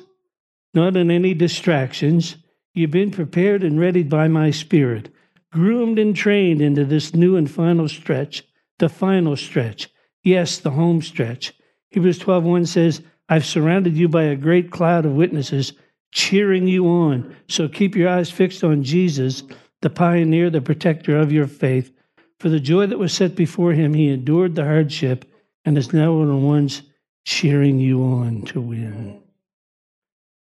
not 0.75 0.97
on 0.97 1.11
any 1.11 1.35
distractions. 1.35 2.37
You've 2.75 2.91
been 2.91 3.11
prepared 3.11 3.63
and 3.63 3.79
readied 3.79 4.09
by 4.09 4.29
my 4.29 4.51
spirit, 4.51 5.11
groomed 5.53 5.99
and 5.99 6.17
trained 6.17 6.63
into 6.63 6.85
this 6.85 7.15
new 7.15 7.37
and 7.37 7.51
final 7.51 7.89
stretch, 7.89 8.43
the 8.79 8.89
final 8.89 9.37
stretch. 9.37 9.89
Yes, 10.25 10.59
the 10.59 10.71
home 10.71 11.03
stretch. 11.03 11.53
Hebrews 11.91 12.19
12:1 12.21 12.67
says, 12.67 13.03
I've 13.29 13.47
surrounded 13.47 13.97
you 13.97 14.09
by 14.09 14.25
a 14.25 14.37
great 14.37 14.71
cloud 14.71 15.05
of 15.05 15.13
witnesses 15.13 15.73
cheering 16.13 16.69
you 16.69 16.87
on. 16.87 17.35
So 17.49 17.69
keep 17.69 17.97
your 17.97 18.09
eyes 18.09 18.31
fixed 18.31 18.63
on 18.63 18.83
Jesus, 18.83 19.43
the 19.81 19.91
pioneer, 19.91 20.51
the 20.51 20.61
protector 20.61 21.19
of 21.19 21.33
your 21.33 21.47
faith, 21.47 21.93
for 22.43 22.49
the 22.49 22.59
joy 22.59 22.89
that 22.89 22.99
was 22.99 23.13
set 23.13 23.37
before 23.37 23.73
him, 23.73 23.95
he 23.95 24.09
endured 24.09 24.57
the 24.57 24.65
hardship 24.65 25.25
and 25.65 25.79
is 25.79 25.93
now 25.93 26.13
one 26.13 26.23
of 26.23 26.29
the 26.29 26.35
ones 26.35 26.83
cheering 27.25 27.79
you 27.79 28.03
on 28.03 28.43
to 28.43 28.61
win. 28.61 29.23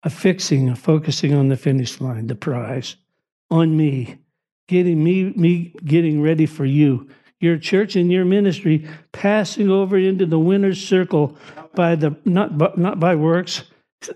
A 0.01 0.10
fixing, 0.10 0.67
a 0.67 0.75
focusing 0.75 1.31
on 1.36 1.50
the 1.50 1.55
finish 1.55 2.01
line, 2.01 2.25
the 2.25 2.34
prize, 2.34 2.96
on 3.51 3.77
me, 3.77 4.17
getting 4.67 5.03
me, 5.03 5.25
me 5.36 5.75
getting 5.86 6.24
ready 6.24 6.48
for 6.48 6.65
you. 6.65 7.08
Your 7.39 7.60
church 7.60 7.96
and 7.96 8.12
your 8.12 8.25
ministry 8.25 8.88
passing 9.12 9.70
over 9.70 9.96
into 9.96 10.25
the 10.25 10.39
winner's 10.39 10.84
circle 10.84 11.38
by 11.75 11.93
the 11.93 12.17
not 12.25 12.79
not 12.79 13.00
by 13.00 13.13
works. 13.13 13.63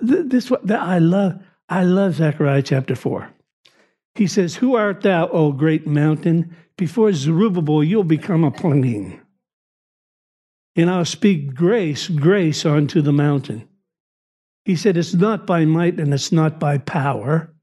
This 0.01 0.49
what 0.49 0.71
I 0.71 0.97
love. 0.97 1.39
I 1.69 1.83
love 1.83 2.15
Zechariah 2.15 2.63
chapter 2.63 2.95
four. 2.95 3.29
He 4.15 4.25
says, 4.25 4.55
"Who 4.55 4.75
art 4.75 5.01
thou, 5.01 5.27
O 5.27 5.51
great 5.51 5.85
mountain?" 5.85 6.55
Before 6.77 7.13
Zerubbabel, 7.13 7.84
you'll 7.84 8.03
become 8.03 8.44
a 8.44 8.51
plain. 8.51 9.22
And 10.75 10.89
I'll 10.89 11.05
speak 11.05 11.53
grace, 11.53 12.10
grace 12.10 12.65
onto 12.65 13.01
the 13.01 13.13
mountain. 13.13 13.67
He 14.65 14.75
said, 14.75 14.98
It's 14.98 15.13
not 15.13 15.46
by 15.46 15.63
might 15.63 16.00
and 16.00 16.13
it's 16.13 16.32
not 16.32 16.60
by 16.60 16.79
power. 16.79 17.53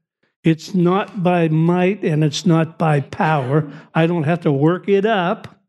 It's 0.43 0.73
not 0.73 1.21
by 1.21 1.47
might 1.47 2.03
and 2.03 2.23
it's 2.23 2.45
not 2.45 2.77
by 2.77 3.01
power. 3.01 3.71
I 3.93 4.07
don't 4.07 4.23
have 4.23 4.41
to 4.41 4.51
work 4.51 4.89
it 4.89 5.05
up. 5.05 5.59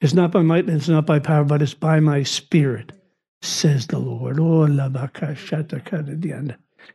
It's 0.00 0.14
not 0.14 0.32
by 0.32 0.42
might 0.42 0.66
and 0.66 0.76
it's 0.76 0.88
not 0.88 1.06
by 1.06 1.18
power, 1.18 1.44
but 1.44 1.60
it's 1.60 1.74
by 1.74 2.00
my 2.00 2.22
spirit, 2.22 2.92
says 3.42 3.86
the 3.88 3.98
Lord. 3.98 4.38
Oh, 4.40 4.66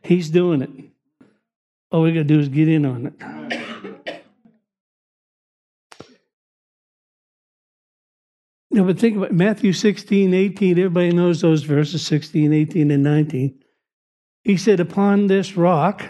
He's 0.02 0.30
doing 0.30 0.62
it. 0.62 0.70
All 1.92 2.02
we 2.02 2.12
got 2.12 2.18
to 2.18 2.24
do 2.24 2.40
is 2.40 2.48
get 2.48 2.68
in 2.68 2.84
on 2.84 3.06
it. 3.06 4.15
No, 8.70 8.84
but 8.84 8.98
think 8.98 9.16
about 9.16 9.32
Matthew 9.32 9.72
16, 9.72 10.34
18. 10.34 10.72
Everybody 10.72 11.12
knows 11.12 11.40
those 11.40 11.62
verses 11.62 12.04
16, 12.06 12.52
18, 12.52 12.90
and 12.90 13.02
19. 13.02 13.58
He 14.42 14.56
said, 14.56 14.80
Upon 14.80 15.28
this 15.28 15.56
rock, 15.56 16.04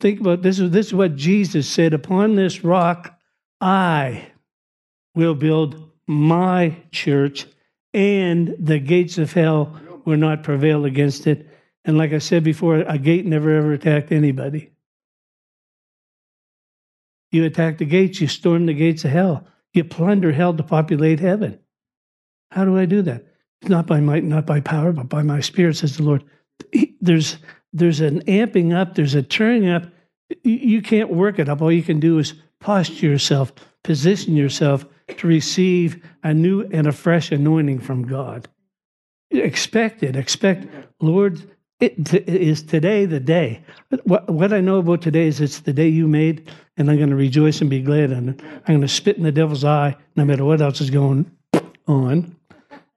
think 0.00 0.20
about 0.20 0.42
this. 0.42 0.58
is 0.58 0.70
This 0.70 0.88
is 0.88 0.94
what 0.94 1.16
Jesus 1.16 1.68
said 1.68 1.94
Upon 1.94 2.34
this 2.34 2.64
rock, 2.64 3.18
I 3.60 4.32
will 5.14 5.34
build 5.34 5.90
my 6.06 6.76
church, 6.90 7.46
and 7.94 8.54
the 8.58 8.78
gates 8.78 9.18
of 9.18 9.32
hell 9.32 9.78
will 10.04 10.16
not 10.16 10.42
prevail 10.42 10.84
against 10.84 11.26
it. 11.26 11.48
And 11.84 11.98
like 11.98 12.12
I 12.12 12.18
said 12.18 12.44
before, 12.44 12.78
a 12.80 12.98
gate 12.98 13.26
never 13.26 13.56
ever 13.56 13.72
attacked 13.72 14.10
anybody. 14.10 14.71
You 17.32 17.44
attack 17.44 17.78
the 17.78 17.84
gates, 17.84 18.20
you 18.20 18.28
storm 18.28 18.66
the 18.66 18.74
gates 18.74 19.04
of 19.04 19.10
hell. 19.10 19.46
You 19.72 19.84
plunder 19.84 20.32
hell 20.32 20.54
to 20.54 20.62
populate 20.62 21.18
heaven. 21.18 21.58
How 22.50 22.64
do 22.64 22.78
I 22.78 22.84
do 22.84 23.02
that? 23.02 23.24
Not 23.64 23.86
by 23.86 24.00
might, 24.00 24.22
not 24.22 24.46
by 24.46 24.60
power, 24.60 24.92
but 24.92 25.08
by 25.08 25.22
my 25.22 25.40
spirit, 25.40 25.76
says 25.76 25.96
the 25.96 26.02
Lord. 26.02 26.24
There's 27.00 27.38
there's 27.72 28.00
an 28.00 28.20
amping 28.22 28.74
up, 28.74 28.94
there's 28.94 29.14
a 29.14 29.22
turning 29.22 29.70
up. 29.70 29.84
You 30.44 30.82
can't 30.82 31.10
work 31.10 31.38
it 31.38 31.48
up. 31.48 31.62
All 31.62 31.72
you 31.72 31.82
can 31.82 32.00
do 32.00 32.18
is 32.18 32.34
posture 32.60 33.06
yourself, 33.06 33.52
position 33.82 34.36
yourself 34.36 34.84
to 35.16 35.26
receive 35.26 36.04
a 36.22 36.34
new 36.34 36.62
and 36.70 36.86
a 36.86 36.92
fresh 36.92 37.32
anointing 37.32 37.80
from 37.80 38.06
God. 38.06 38.48
Expect 39.30 40.02
it. 40.02 40.16
Expect, 40.16 40.66
Lord, 41.00 41.42
It, 41.82 42.28
is 42.28 42.62
today 42.62 43.06
the 43.06 43.18
day. 43.18 43.60
What, 44.04 44.30
what 44.30 44.52
I 44.52 44.60
know 44.60 44.76
about 44.76 45.02
today 45.02 45.26
is 45.26 45.40
it's 45.40 45.58
the 45.58 45.72
day 45.72 45.88
you 45.88 46.06
made, 46.06 46.48
and 46.76 46.88
I'm 46.88 46.96
going 46.96 47.10
to 47.10 47.16
rejoice 47.16 47.60
and 47.60 47.68
be 47.68 47.82
glad 47.82 48.12
in 48.12 48.28
it. 48.28 48.40
I'm 48.40 48.76
going 48.76 48.82
to 48.82 48.88
spit 48.88 49.16
in 49.16 49.24
the 49.24 49.32
devil's 49.32 49.64
eye 49.64 49.96
no 50.14 50.24
matter 50.24 50.44
what 50.44 50.60
else 50.60 50.80
is 50.80 50.90
going 50.90 51.28
on, 51.88 52.36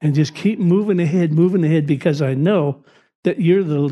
and 0.01 0.13
just 0.13 0.35
keep 0.35 0.59
moving 0.59 0.99
ahead, 0.99 1.33
moving 1.33 1.65
ahead, 1.65 1.87
because 1.87 2.21
I 2.21 2.35
know 2.35 2.83
that 3.23 3.41
you're 3.41 3.63
the. 3.63 3.91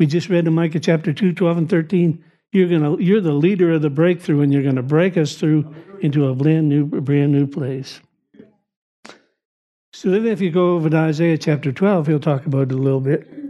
We 0.00 0.06
just 0.06 0.28
read 0.28 0.48
in 0.48 0.52
Micah 0.52 0.80
chapter 0.80 1.12
2, 1.12 1.34
12 1.34 1.56
and 1.56 1.70
13. 1.70 2.24
You're 2.50 2.68
gonna 2.68 2.96
you're 3.00 3.20
the 3.20 3.32
leader 3.32 3.70
of 3.70 3.82
the 3.82 3.90
breakthrough, 3.90 4.40
and 4.40 4.52
you're 4.52 4.64
gonna 4.64 4.82
break 4.82 5.16
us 5.16 5.36
through 5.36 5.72
into 6.00 6.26
a 6.26 6.34
brand 6.34 6.68
new 6.68 6.86
brand 6.86 7.30
new 7.30 7.46
place. 7.46 8.00
So 9.92 10.10
then 10.10 10.26
if 10.26 10.40
you 10.40 10.50
go 10.50 10.74
over 10.74 10.90
to 10.90 10.96
Isaiah 10.96 11.38
chapter 11.38 11.70
12, 11.70 12.08
he'll 12.08 12.18
talk 12.18 12.46
about 12.46 12.72
it 12.72 12.72
a 12.72 12.78
little 12.78 13.00
bit. 13.00 13.43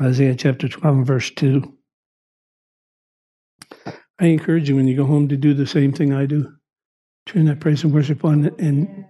Isaiah 0.00 0.34
chapter 0.34 0.68
12 0.68 1.06
verse 1.06 1.30
2. 1.30 1.76
I 4.18 4.26
encourage 4.26 4.68
you 4.68 4.76
when 4.76 4.86
you 4.86 4.96
go 4.96 5.06
home 5.06 5.28
to 5.28 5.36
do 5.36 5.54
the 5.54 5.66
same 5.66 5.92
thing 5.92 6.12
I 6.12 6.26
do. 6.26 6.52
Turn 7.26 7.46
that 7.46 7.60
praise 7.60 7.84
and 7.84 7.92
worship 7.92 8.24
on 8.24 8.54
and 8.58 9.06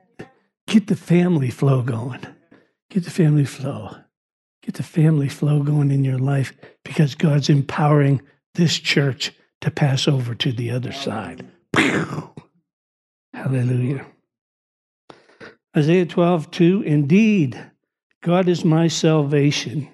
get 0.66 0.86
the 0.86 0.96
family 0.96 1.50
flow 1.50 1.82
going. 1.82 2.26
Get 2.90 3.04
the 3.04 3.10
family 3.10 3.44
flow. 3.44 3.96
Get 4.62 4.74
the 4.74 4.82
family 4.82 5.28
flow 5.28 5.62
going 5.62 5.90
in 5.90 6.04
your 6.04 6.18
life 6.18 6.52
because 6.84 7.14
God's 7.14 7.48
empowering 7.48 8.20
this 8.54 8.78
church 8.78 9.32
to 9.62 9.70
pass 9.70 10.06
over 10.06 10.34
to 10.34 10.52
the 10.52 10.70
other 10.70 10.92
side. 10.92 11.46
Hallelujah. 13.32 14.06
Isaiah 15.76 16.06
12, 16.06 16.50
2 16.50 16.82
Indeed, 16.82 17.70
God 18.22 18.48
is 18.48 18.64
my 18.64 18.88
salvation. 18.88 19.88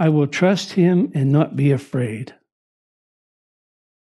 I 0.00 0.08
will 0.08 0.26
trust 0.26 0.72
him 0.72 1.12
and 1.14 1.30
not 1.30 1.56
be 1.56 1.70
afraid. 1.72 2.34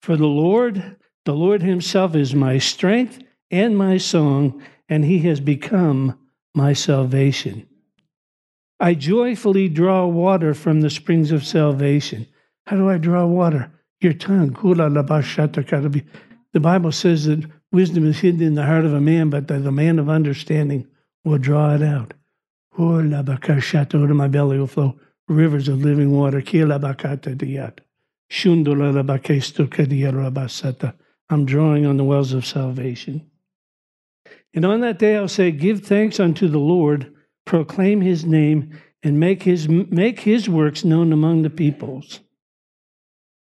For 0.02 0.16
the 0.16 0.28
Lord, 0.28 0.96
the 1.26 1.34
Lord 1.34 1.62
himself 1.62 2.16
is 2.16 2.34
my 2.34 2.58
strength 2.58 3.22
and 3.52 3.78
my 3.78 3.98
song, 3.98 4.64
and 4.88 5.04
he 5.04 5.20
has 5.20 5.42
become 5.42 6.18
my 6.56 6.72
salvation. 6.72 7.68
I 8.80 8.94
joyfully 8.94 9.68
draw 9.68 10.06
water 10.08 10.54
from 10.54 10.80
the 10.80 10.90
springs 10.90 11.34
of 11.34 11.46
salvation. 11.46 12.28
How 12.66 12.78
do 12.78 12.90
I 12.90 12.98
draw 12.98 13.26
water? 13.26 13.70
Your 14.00 14.14
tongue. 14.14 14.52
The 14.52 16.04
Bible 16.54 16.92
says 16.94 17.26
that 17.26 17.46
wisdom 17.74 18.08
is 18.08 18.20
hidden 18.20 18.42
in 18.42 18.56
the 18.56 18.66
heart 18.66 18.86
of 18.86 18.94
a 18.94 19.02
man, 19.02 19.30
but 19.30 19.50
that 19.50 19.66
the 19.66 19.72
man 19.74 20.00
of 20.00 20.08
understanding 20.08 20.88
will 21.26 21.40
draw 21.40 21.76
it 21.76 21.82
out. 21.82 22.14
My 22.78 24.28
belly 24.30 24.58
will 24.58 24.68
flow 24.68 24.98
rivers 25.30 25.68
of 25.68 25.84
living 25.84 26.12
water. 26.12 26.42
I'm 31.32 31.46
drawing 31.46 31.86
on 31.86 31.98
the 31.98 32.04
wells 32.04 32.34
of 32.34 32.46
salvation. 32.46 33.30
And 34.54 34.66
on 34.66 34.82
that 34.82 35.00
day 35.00 35.16
I'll 35.16 35.28
say, 35.28 35.52
Give 35.52 35.82
thanks 35.82 36.20
unto 36.20 36.48
the 36.48 36.60
Lord, 36.60 37.14
proclaim 37.46 38.02
his 38.02 38.26
name, 38.26 38.80
and 39.04 39.20
make 39.20 39.44
his, 39.44 39.70
make 39.70 40.22
his 40.22 40.50
works 40.50 40.84
known 40.84 41.14
among 41.14 41.44
the 41.44 41.50
peoples. 41.50 42.20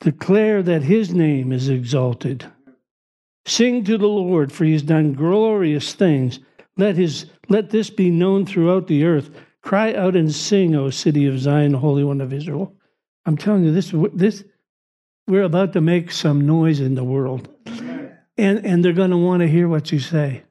Declare 0.02 0.64
that 0.64 0.84
his 0.84 1.14
name 1.14 1.52
is 1.52 1.70
exalted. 1.70 2.46
Sing 3.46 3.84
to 3.86 3.98
the 3.98 4.08
Lord, 4.08 4.52
for 4.52 4.66
he 4.66 4.74
has 4.74 4.84
done 4.84 5.14
glorious 5.14 5.94
things. 5.94 6.40
Let, 6.76 6.98
his, 6.98 7.28
let 7.50 7.70
this 7.70 7.90
be 7.90 8.12
known 8.12 8.46
throughout 8.46 8.88
the 8.88 9.06
earth. 9.06 9.32
Cry 9.68 9.94
out 9.96 10.16
and 10.16 10.34
sing, 10.34 10.76
O 10.76 10.90
city 10.90 11.26
of 11.26 11.38
Zion, 11.40 11.74
Holy 11.74 12.02
One 12.02 12.22
of 12.22 12.32
Israel. 12.32 12.74
I'm 13.26 13.36
telling 13.36 13.66
you, 13.66 13.74
this, 13.74 13.94
this 14.14 14.46
we're 15.28 15.44
about 15.44 15.74
to 15.74 15.82
make 15.82 16.10
some 16.10 16.48
noise 16.48 16.80
in 16.80 16.96
the 16.96 17.04
world. 17.04 17.50
And, 18.38 18.66
and 18.66 18.86
they're 18.86 18.94
going 18.94 19.12
to 19.12 19.18
want 19.18 19.42
to 19.42 19.48
hear 19.50 19.68
what 19.68 19.92
you 19.92 20.00
say. 20.00 20.44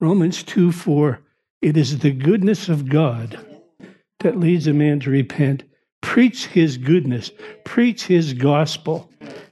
Romans 0.00 0.42
2 0.42 0.72
4. 0.72 1.20
It 1.60 1.76
is 1.76 1.98
the 1.98 2.12
goodness 2.12 2.70
of 2.70 2.88
God 2.88 3.38
that 4.20 4.40
leads 4.40 4.66
a 4.68 4.72
man 4.72 4.98
to 5.00 5.10
repent. 5.10 5.62
Preach 6.00 6.46
his 6.46 6.78
goodness, 6.78 7.30
preach 7.64 8.04
his 8.06 8.32
gospel. 8.32 9.10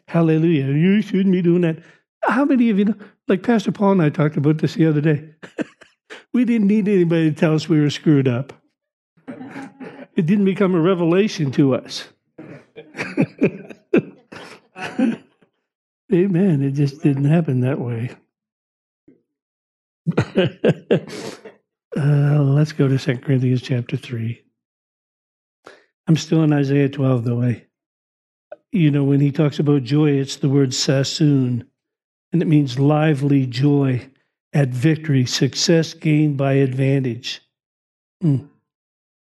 Hallelujah. 0.08 0.68
You 0.68 1.02
shouldn't 1.02 1.32
be 1.32 1.42
doing 1.42 1.60
that. 1.60 1.80
How 2.22 2.46
many 2.46 2.70
of 2.70 2.78
you 2.78 2.86
know? 2.86 2.96
Like 3.28 3.42
Pastor 3.42 3.72
Paul 3.72 3.92
and 3.92 4.02
I 4.02 4.08
talked 4.08 4.38
about 4.38 4.56
this 4.56 4.72
the 4.72 4.86
other 4.86 5.02
day. 5.02 5.34
We 6.32 6.44
didn't 6.44 6.68
need 6.68 6.86
anybody 6.88 7.30
to 7.30 7.36
tell 7.36 7.54
us 7.54 7.68
we 7.68 7.80
were 7.80 7.90
screwed 7.90 8.28
up. 8.28 8.52
It 10.16 10.26
didn't 10.26 10.44
become 10.44 10.74
a 10.74 10.80
revelation 10.80 11.50
to 11.52 11.74
us. 11.74 12.08
Amen. 16.12 16.62
It 16.62 16.72
just 16.72 17.02
didn't 17.02 17.24
happen 17.24 17.60
that 17.60 17.80
way. 17.80 18.10
uh, 21.96 22.42
let's 22.42 22.72
go 22.72 22.88
to 22.88 22.98
2 22.98 23.18
Corinthians 23.18 23.62
chapter 23.62 23.96
3. 23.96 24.42
I'm 26.06 26.16
still 26.16 26.42
in 26.42 26.52
Isaiah 26.52 26.88
12, 26.88 27.24
though. 27.24 27.42
I, 27.42 27.66
you 28.72 28.90
know, 28.90 29.04
when 29.04 29.20
he 29.20 29.30
talks 29.30 29.58
about 29.58 29.84
joy, 29.84 30.10
it's 30.10 30.36
the 30.36 30.48
word 30.48 30.70
sasson, 30.70 31.66
and 32.32 32.42
it 32.42 32.48
means 32.48 32.78
lively 32.78 33.46
joy 33.46 34.10
at 34.52 34.68
victory, 34.68 35.24
success 35.26 35.94
gained 35.94 36.36
by 36.36 36.54
advantage, 36.54 37.40
mm. 38.22 38.48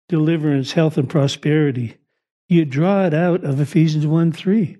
deliverance, 0.07 0.71
health, 0.71 0.97
and 0.97 1.09
prosperity. 1.09 1.97
You 2.47 2.65
draw 2.65 3.05
it 3.05 3.13
out 3.13 3.43
of 3.43 3.59
Ephesians 3.59 4.07
1 4.07 4.31
3. 4.31 4.77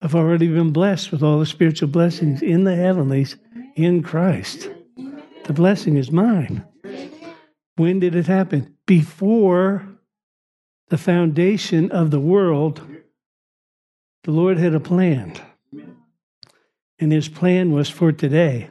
I've 0.00 0.14
already 0.14 0.46
been 0.46 0.72
blessed 0.72 1.10
with 1.10 1.22
all 1.22 1.40
the 1.40 1.46
spiritual 1.46 1.88
blessings 1.88 2.42
in 2.42 2.64
the 2.64 2.76
heavenlies 2.76 3.36
in 3.74 4.02
Christ. 4.02 4.70
The 5.44 5.52
blessing 5.52 5.96
is 5.96 6.12
mine. 6.12 6.64
When 7.76 7.98
did 7.98 8.14
it 8.14 8.26
happen? 8.26 8.76
Before 8.86 9.86
the 10.88 10.98
foundation 10.98 11.90
of 11.90 12.10
the 12.10 12.20
world, 12.20 12.80
the 14.24 14.30
Lord 14.30 14.58
had 14.58 14.74
a 14.74 14.80
plan. 14.80 15.34
And 17.00 17.12
his 17.12 17.28
plan 17.28 17.72
was 17.72 17.88
for 17.88 18.12
today. 18.12 18.70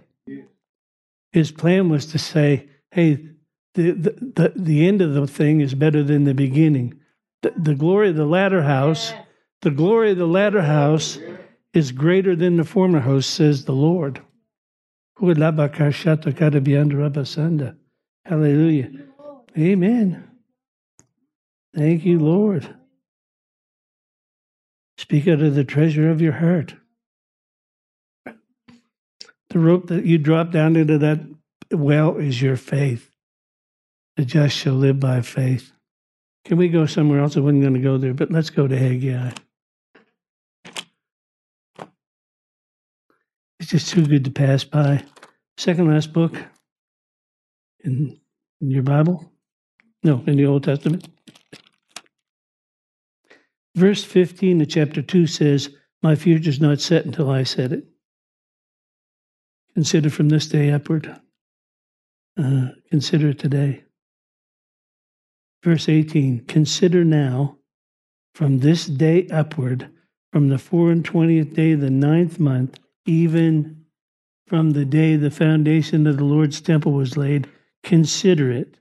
His 1.31 1.51
plan 1.51 1.89
was 1.89 2.05
to 2.07 2.19
say, 2.19 2.69
hey, 2.91 3.25
the, 3.73 3.91
the, 3.91 4.53
the, 4.55 4.87
end 4.87 5.01
of 5.01 5.13
the 5.13 5.27
thing 5.27 5.61
is 5.61 5.75
better 5.75 6.03
than 6.03 6.23
the 6.23 6.33
beginning. 6.33 6.99
The, 7.43 7.53
the 7.55 7.75
glory 7.75 8.09
of 8.09 8.15
the 8.15 8.25
latter 8.25 8.63
house, 8.63 9.13
the 9.61 9.71
glory 9.71 10.11
of 10.11 10.17
the 10.17 10.25
latter 10.25 10.61
house 10.61 11.19
is 11.73 11.91
greater 11.91 12.35
than 12.35 12.57
the 12.57 12.63
former 12.63 12.99
house, 12.99 13.27
says 13.27 13.65
the 13.65 13.73
Lord. 13.73 14.21
Hallelujah. 18.25 18.91
Amen. 19.57 20.23
Thank 21.75 22.05
you, 22.05 22.19
Lord. 22.19 22.75
Speak 24.97 25.27
out 25.27 25.41
of 25.41 25.53
the 25.53 25.63
treasure 25.63 26.09
of 26.09 26.21
your 26.21 26.33
heart 26.33 26.73
the 29.49 29.59
rope 29.59 29.87
that 29.87 30.05
you 30.05 30.17
drop 30.17 30.51
down 30.51 30.75
into 30.75 30.97
that 30.97 31.19
well 31.71 32.17
is 32.17 32.41
your 32.41 32.57
faith. 32.57 33.09
The 34.15 34.25
just 34.25 34.57
shall 34.57 34.73
live 34.73 34.99
by 34.99 35.21
faith. 35.21 35.71
Can 36.45 36.57
we 36.57 36.69
go 36.69 36.85
somewhere 36.85 37.19
else? 37.19 37.37
I 37.37 37.41
wasn't 37.41 37.61
going 37.61 37.73
to 37.73 37.79
go 37.79 37.97
there, 37.97 38.13
but 38.13 38.31
let's 38.31 38.49
go 38.49 38.67
to 38.67 38.77
Haggai. 38.77 39.31
It's 43.59 43.69
just 43.69 43.89
too 43.89 44.05
good 44.05 44.25
to 44.25 44.31
pass 44.31 44.63
by. 44.63 45.03
Second 45.57 45.91
last 45.91 46.13
book 46.13 46.33
in, 47.83 48.19
in 48.61 48.71
your 48.71 48.83
Bible? 48.83 49.31
No, 50.03 50.23
in 50.25 50.37
the 50.37 50.45
Old 50.45 50.63
Testament. 50.63 51.07
Verse 53.75 54.03
15 54.03 54.61
of 54.61 54.69
chapter 54.69 55.01
2 55.01 55.27
says, 55.27 55.69
My 56.01 56.15
future's 56.15 56.61
not 56.61 56.79
set 56.79 57.05
until 57.05 57.29
I 57.29 57.43
set 57.43 57.71
it. 57.71 57.85
Consider 59.77 60.09
from 60.09 60.29
this 60.29 60.47
day 60.47 60.71
upward. 60.71 61.15
Uh, 62.35 62.69
consider 62.89 63.31
today. 63.31 63.83
Verse 65.63 65.87
18 65.87 66.45
Consider 66.45 67.03
now 67.03 67.59
from 68.33 68.57
this 68.57 68.87
day 68.87 69.27
upward, 69.27 69.87
from 70.33 70.47
the 70.47 70.57
four 70.57 70.89
and 70.89 71.05
twentieth 71.05 71.53
day 71.53 71.73
of 71.73 71.81
the 71.81 71.91
ninth 71.91 72.39
month, 72.39 72.79
even 73.05 73.85
from 74.47 74.71
the 74.71 74.83
day 74.83 75.15
the 75.15 75.29
foundation 75.29 76.07
of 76.07 76.17
the 76.17 76.23
Lord's 76.23 76.59
temple 76.59 76.93
was 76.93 77.15
laid, 77.15 77.47
consider 77.83 78.49
it. 78.51 78.79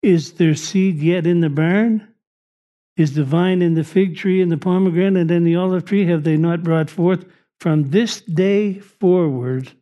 Is 0.00 0.34
there 0.34 0.54
seed 0.54 0.98
yet 0.98 1.26
in 1.26 1.40
the 1.40 1.50
barn? 1.50 2.06
Is 2.96 3.14
the 3.14 3.24
vine 3.24 3.62
in 3.62 3.74
the 3.74 3.82
fig 3.82 4.16
tree 4.16 4.40
and 4.40 4.52
the 4.52 4.58
pomegranate 4.58 5.32
and 5.32 5.44
the 5.44 5.56
olive 5.56 5.86
tree, 5.86 6.06
have 6.06 6.22
they 6.22 6.36
not 6.36 6.62
brought 6.62 6.88
forth? 6.88 7.24
From 7.64 7.88
this 7.88 8.20
day 8.20 8.78
forward, 8.78 9.72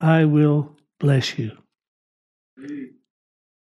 I 0.00 0.24
will 0.24 0.76
bless 1.00 1.36
you. 1.36 1.50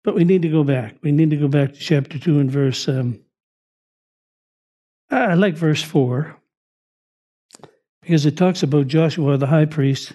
but 0.05 0.15
we 0.15 0.25
need 0.25 0.43
to 0.43 0.51
go 0.51 0.65
back. 0.65 0.97
We 1.01 1.11
need 1.11 1.31
to 1.31 1.39
go 1.39 1.49
back 1.49 1.73
to 1.73 1.79
chapter 1.79 2.19
2 2.19 2.41
and 2.41 2.51
verse. 2.51 2.87
Um, 2.87 3.21
I 5.11 5.33
like 5.33 5.55
verse 5.55 5.83
4 5.83 6.37
because 8.03 8.27
it 8.27 8.37
talks 8.37 8.63
about 8.63 8.89
Joshua, 8.89 9.39
the 9.39 9.47
high 9.47 9.65
priest, 9.65 10.13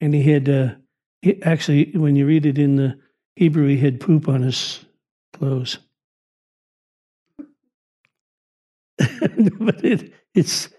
and 0.00 0.14
he 0.14 0.22
had, 0.22 0.48
uh, 0.48 0.70
he, 1.20 1.42
actually, 1.42 1.92
when 1.96 2.16
you 2.16 2.24
read 2.24 2.46
it 2.46 2.56
in 2.56 2.76
the 2.76 2.98
Hebrew, 3.34 3.66
he 3.66 3.76
had 3.76 4.00
poop 4.00 4.26
on 4.26 4.40
his 4.40 4.86
clothes. 5.34 5.80
but 8.98 9.84
it, 9.84 10.14
it's, 10.34 10.70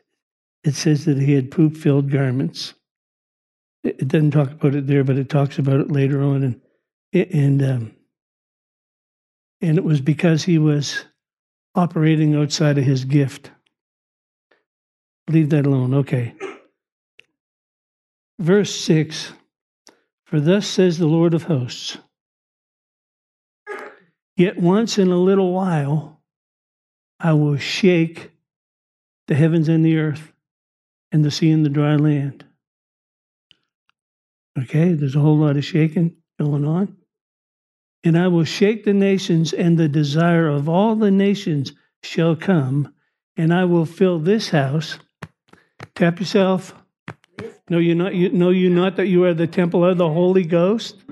it 0.67 0.75
says 0.75 1.05
that 1.05 1.17
he 1.17 1.31
had 1.31 1.49
poop 1.49 1.77
filled 1.77 2.11
garments. 2.11 2.73
It, 3.85 4.05
doesn't 4.05 4.31
talk 4.31 4.51
about 4.51 4.75
it 4.75 4.85
there, 4.85 5.05
but 5.05 5.17
it 5.17 5.29
talks 5.29 5.57
about 5.57 5.79
it 5.79 5.89
later 5.89 6.21
on. 6.21 6.43
And, 7.13 7.31
and, 7.33 7.63
um, 7.63 7.95
and 9.61 9.77
it 9.77 9.85
was 9.85 10.01
because 10.01 10.43
he 10.43 10.57
was 10.57 11.05
operating 11.73 12.35
outside 12.35 12.77
of 12.77 12.83
his 12.83 13.05
gift. 13.05 13.49
Leave 15.29 15.51
that 15.51 15.65
alone. 15.65 15.93
Okay. 15.93 16.35
Verse 18.37 18.75
6 18.75 19.31
For 20.25 20.41
thus 20.41 20.67
says 20.67 20.97
the 20.97 21.07
Lord 21.07 21.33
of 21.33 21.43
hosts, 21.43 21.97
Yet 24.35 24.57
once 24.59 24.97
in 24.97 25.11
a 25.11 25.17
little 25.17 25.53
while 25.53 26.21
I 27.21 27.31
will 27.31 27.57
shake 27.57 28.31
the 29.27 29.35
heavens 29.35 29.69
and 29.69 29.85
the 29.85 29.97
earth 29.97 30.33
and 31.11 31.23
the 31.23 31.31
sea 31.31 31.51
and 31.51 31.65
the 31.65 31.69
dry 31.69 31.95
land. 31.95 32.45
Okay, 34.59 34.93
there's 34.93 35.15
a 35.15 35.19
whole 35.19 35.37
lot 35.37 35.57
of 35.57 35.65
shaking 35.65 36.15
going 36.39 36.65
on. 36.65 36.97
And 38.03 38.17
I 38.17 38.27
will 38.27 38.43
shake 38.43 38.85
the 38.85 38.93
nations, 38.93 39.53
and 39.53 39.77
the 39.77 39.87
desire 39.87 40.47
of 40.47 40.69
all 40.69 40.95
the 40.95 41.11
nations 41.11 41.73
shall 42.03 42.35
come, 42.35 42.93
and 43.35 43.53
I 43.53 43.65
will 43.65 43.85
fill 43.85 44.19
this 44.19 44.49
house. 44.49 44.97
Tap 45.95 46.19
yourself. 46.19 46.73
No, 47.69 47.79
you're 47.79 47.95
not. 47.95 48.15
You, 48.15 48.29
know 48.29 48.49
you 48.49 48.69
not 48.69 48.95
that 48.95 49.07
you 49.07 49.25
are 49.25 49.33
the 49.33 49.47
temple 49.47 49.83
of 49.83 49.97
the 49.97 50.09
Holy 50.09 50.43
Ghost. 50.43 51.03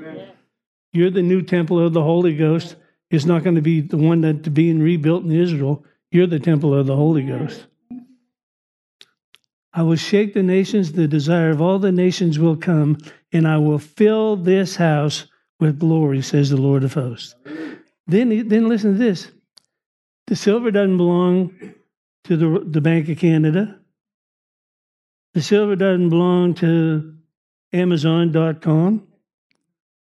You're 0.93 1.11
the 1.11 1.21
new 1.21 1.41
temple 1.41 1.79
of 1.79 1.93
the 1.93 2.01
Holy 2.01 2.35
Ghost. 2.35 2.77
It's 3.11 3.25
not 3.25 3.43
going 3.43 3.55
to 3.55 3.61
be 3.61 3.81
the 3.81 3.97
one 3.97 4.21
that's 4.21 4.47
being 4.47 4.79
rebuilt 4.79 5.23
in 5.25 5.31
Israel. 5.31 5.83
You're 6.11 6.27
the 6.27 6.39
temple 6.39 6.73
of 6.73 6.87
the 6.87 6.95
Holy 6.95 7.23
Ghost. 7.23 7.67
I 9.77 9.83
will 9.83 9.97
shake 9.97 10.33
the 10.33 10.41
nations, 10.41 10.93
the 10.93 11.07
desire 11.07 11.49
of 11.49 11.61
all 11.61 11.79
the 11.79 11.91
nations 11.91 12.39
will 12.39 12.55
come, 12.55 12.97
and 13.33 13.45
I 13.45 13.57
will 13.57 13.77
fill 13.77 14.37
this 14.37 14.77
house 14.77 15.25
with 15.59 15.79
glory, 15.79 16.21
says 16.21 16.49
the 16.49 16.57
Lord 16.57 16.85
of 16.85 16.93
hosts. 16.93 17.35
Then, 18.07 18.47
then 18.47 18.69
listen 18.69 18.93
to 18.93 18.97
this. 18.97 19.31
The 20.27 20.35
silver 20.37 20.71
doesn't 20.71 20.95
belong 20.95 21.73
to 22.23 22.37
the, 22.37 22.63
the 22.65 22.79
Bank 22.79 23.09
of 23.09 23.17
Canada. 23.17 23.77
The 25.33 25.41
silver 25.41 25.75
doesn't 25.75 26.09
belong 26.09 26.53
to 26.55 27.13
Amazon.com. 27.73 29.05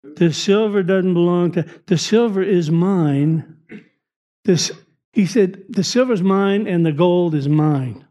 The 0.02 0.32
silver 0.32 0.82
doesn't 0.82 1.14
belong 1.14 1.52
to, 1.52 1.64
the 1.86 1.96
silver 1.96 2.42
is 2.42 2.72
mine. 2.72 3.56
This, 4.44 4.72
he 5.12 5.26
said, 5.26 5.62
the 5.68 5.84
silver 5.84 6.12
is 6.12 6.22
mine 6.22 6.66
and 6.66 6.84
the 6.84 6.92
gold 6.92 7.36
is 7.36 7.48
mine. 7.48 8.04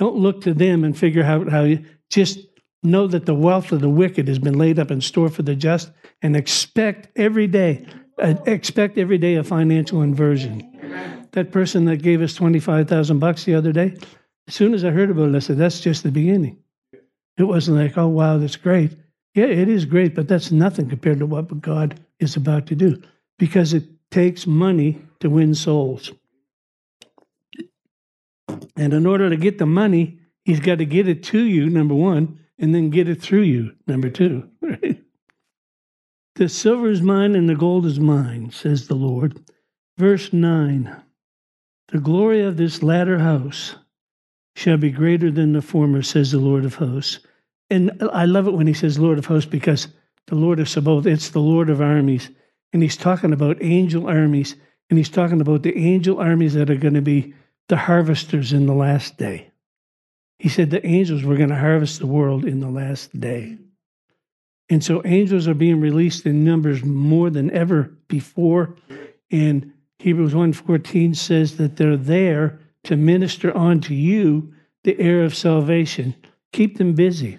Don't 0.00 0.16
look 0.16 0.40
to 0.40 0.54
them 0.54 0.82
and 0.82 0.96
figure 0.96 1.22
out 1.22 1.50
how 1.50 1.64
you, 1.64 1.84
just 2.08 2.38
know 2.82 3.06
that 3.06 3.26
the 3.26 3.34
wealth 3.34 3.70
of 3.70 3.82
the 3.82 3.90
wicked 3.90 4.28
has 4.28 4.38
been 4.38 4.56
laid 4.56 4.78
up 4.78 4.90
in 4.90 5.02
store 5.02 5.28
for 5.28 5.42
the 5.42 5.54
just 5.54 5.90
and 6.22 6.34
expect 6.34 7.08
every 7.16 7.46
day, 7.46 7.84
uh, 8.18 8.34
expect 8.46 8.96
every 8.96 9.18
day 9.18 9.34
a 9.34 9.44
financial 9.44 10.00
inversion. 10.00 11.28
That 11.32 11.52
person 11.52 11.84
that 11.84 11.98
gave 11.98 12.22
us 12.22 12.32
25,000 12.32 13.18
bucks 13.18 13.44
the 13.44 13.54
other 13.54 13.72
day, 13.72 13.94
as 14.48 14.54
soon 14.54 14.72
as 14.72 14.86
I 14.86 14.90
heard 14.90 15.10
about 15.10 15.28
it, 15.28 15.36
I 15.36 15.38
said, 15.38 15.58
that's 15.58 15.80
just 15.80 16.02
the 16.02 16.10
beginning. 16.10 16.56
It 17.36 17.44
wasn't 17.44 17.76
like, 17.76 17.98
oh, 17.98 18.08
wow, 18.08 18.38
that's 18.38 18.56
great. 18.56 18.96
Yeah, 19.34 19.44
it 19.44 19.68
is 19.68 19.84
great, 19.84 20.14
but 20.14 20.28
that's 20.28 20.50
nothing 20.50 20.88
compared 20.88 21.18
to 21.18 21.26
what 21.26 21.60
God 21.60 22.00
is 22.18 22.36
about 22.36 22.66
to 22.68 22.74
do 22.74 23.02
because 23.38 23.74
it 23.74 23.84
takes 24.10 24.46
money 24.46 25.02
to 25.20 25.28
win 25.28 25.54
souls. 25.54 26.10
And 28.76 28.92
in 28.92 29.06
order 29.06 29.30
to 29.30 29.36
get 29.36 29.58
the 29.58 29.66
money, 29.66 30.18
he's 30.44 30.60
got 30.60 30.78
to 30.78 30.84
get 30.84 31.08
it 31.08 31.22
to 31.24 31.40
you, 31.42 31.68
number 31.68 31.94
one, 31.94 32.40
and 32.58 32.74
then 32.74 32.90
get 32.90 33.08
it 33.08 33.20
through 33.22 33.42
you, 33.42 33.74
number 33.86 34.10
two. 34.10 34.48
The 36.40 36.48
silver 36.48 36.88
is 36.88 37.02
mine 37.02 37.34
and 37.34 37.50
the 37.50 37.54
gold 37.54 37.84
is 37.84 38.00
mine, 38.00 38.50
says 38.50 38.88
the 38.88 38.94
Lord. 38.94 39.38
Verse 39.98 40.32
9 40.32 41.02
The 41.88 41.98
glory 41.98 42.40
of 42.40 42.56
this 42.56 42.82
latter 42.82 43.18
house 43.18 43.74
shall 44.56 44.78
be 44.78 44.90
greater 44.90 45.30
than 45.30 45.52
the 45.52 45.60
former, 45.60 46.00
says 46.00 46.30
the 46.30 46.38
Lord 46.38 46.64
of 46.64 46.76
hosts. 46.76 47.20
And 47.68 47.90
I 48.10 48.24
love 48.24 48.48
it 48.48 48.54
when 48.54 48.66
he 48.66 48.72
says 48.72 48.98
Lord 48.98 49.18
of 49.18 49.26
hosts 49.26 49.50
because 49.50 49.88
the 50.28 50.34
Lord 50.34 50.60
of 50.60 50.68
Sabaoth, 50.70 51.04
it's 51.04 51.28
the 51.28 51.40
Lord 51.40 51.68
of 51.68 51.82
armies. 51.82 52.30
And 52.72 52.82
he's 52.82 52.96
talking 52.96 53.34
about 53.34 53.62
angel 53.62 54.08
armies. 54.08 54.56
And 54.88 54.98
he's 54.98 55.10
talking 55.10 55.42
about 55.42 55.62
the 55.62 55.76
angel 55.76 56.20
armies 56.20 56.54
that 56.54 56.70
are 56.70 56.74
going 56.74 56.94
to 56.94 57.02
be 57.02 57.34
the 57.70 57.76
harvesters 57.76 58.52
in 58.52 58.66
the 58.66 58.74
last 58.74 59.16
day. 59.16 59.50
He 60.38 60.48
said 60.48 60.70
the 60.70 60.84
angels 60.86 61.22
were 61.22 61.36
going 61.36 61.48
to 61.48 61.56
harvest 61.56 62.00
the 62.00 62.06
world 62.06 62.44
in 62.44 62.60
the 62.60 62.68
last 62.68 63.18
day. 63.18 63.56
And 64.68 64.82
so 64.84 65.02
angels 65.04 65.48
are 65.48 65.54
being 65.54 65.80
released 65.80 66.26
in 66.26 66.44
numbers 66.44 66.84
more 66.84 67.30
than 67.30 67.50
ever 67.52 67.96
before. 68.08 68.76
And 69.30 69.72
Hebrews 69.98 70.34
1:14 70.34 71.14
says 71.14 71.56
that 71.58 71.76
they're 71.76 71.96
there 71.96 72.58
to 72.84 72.96
minister 72.96 73.56
unto 73.56 73.94
you 73.94 74.52
the 74.84 74.98
heir 74.98 75.22
of 75.22 75.34
salvation. 75.34 76.14
Keep 76.52 76.78
them 76.78 76.94
busy. 76.94 77.38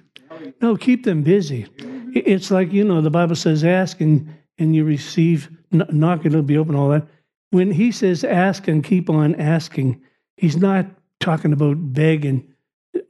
No, 0.61 0.77
keep 0.77 1.03
them 1.03 1.23
busy. 1.23 1.67
It's 2.13 2.51
like, 2.51 2.71
you 2.71 2.83
know, 2.83 3.01
the 3.01 3.09
Bible 3.09 3.35
says 3.35 3.63
ask 3.63 3.99
and, 3.99 4.33
and 4.57 4.75
you 4.75 4.85
receive, 4.85 5.49
knock 5.71 6.23
and 6.23 6.33
it'll 6.33 6.43
be 6.43 6.57
open, 6.57 6.75
all 6.75 6.89
that. 6.89 7.07
When 7.49 7.71
he 7.71 7.91
says 7.91 8.23
ask 8.23 8.67
and 8.67 8.83
keep 8.83 9.09
on 9.09 9.35
asking, 9.35 10.01
he's 10.41 10.57
not 10.57 10.87
talking 11.19 11.53
about 11.53 11.93
begging 11.93 12.51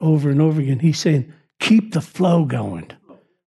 over 0.01 0.29
and 0.29 0.41
over 0.41 0.59
again. 0.59 0.79
He's 0.79 0.99
saying, 0.99 1.33
keep 1.59 1.93
the 1.93 2.01
flow 2.01 2.43
going. 2.43 2.91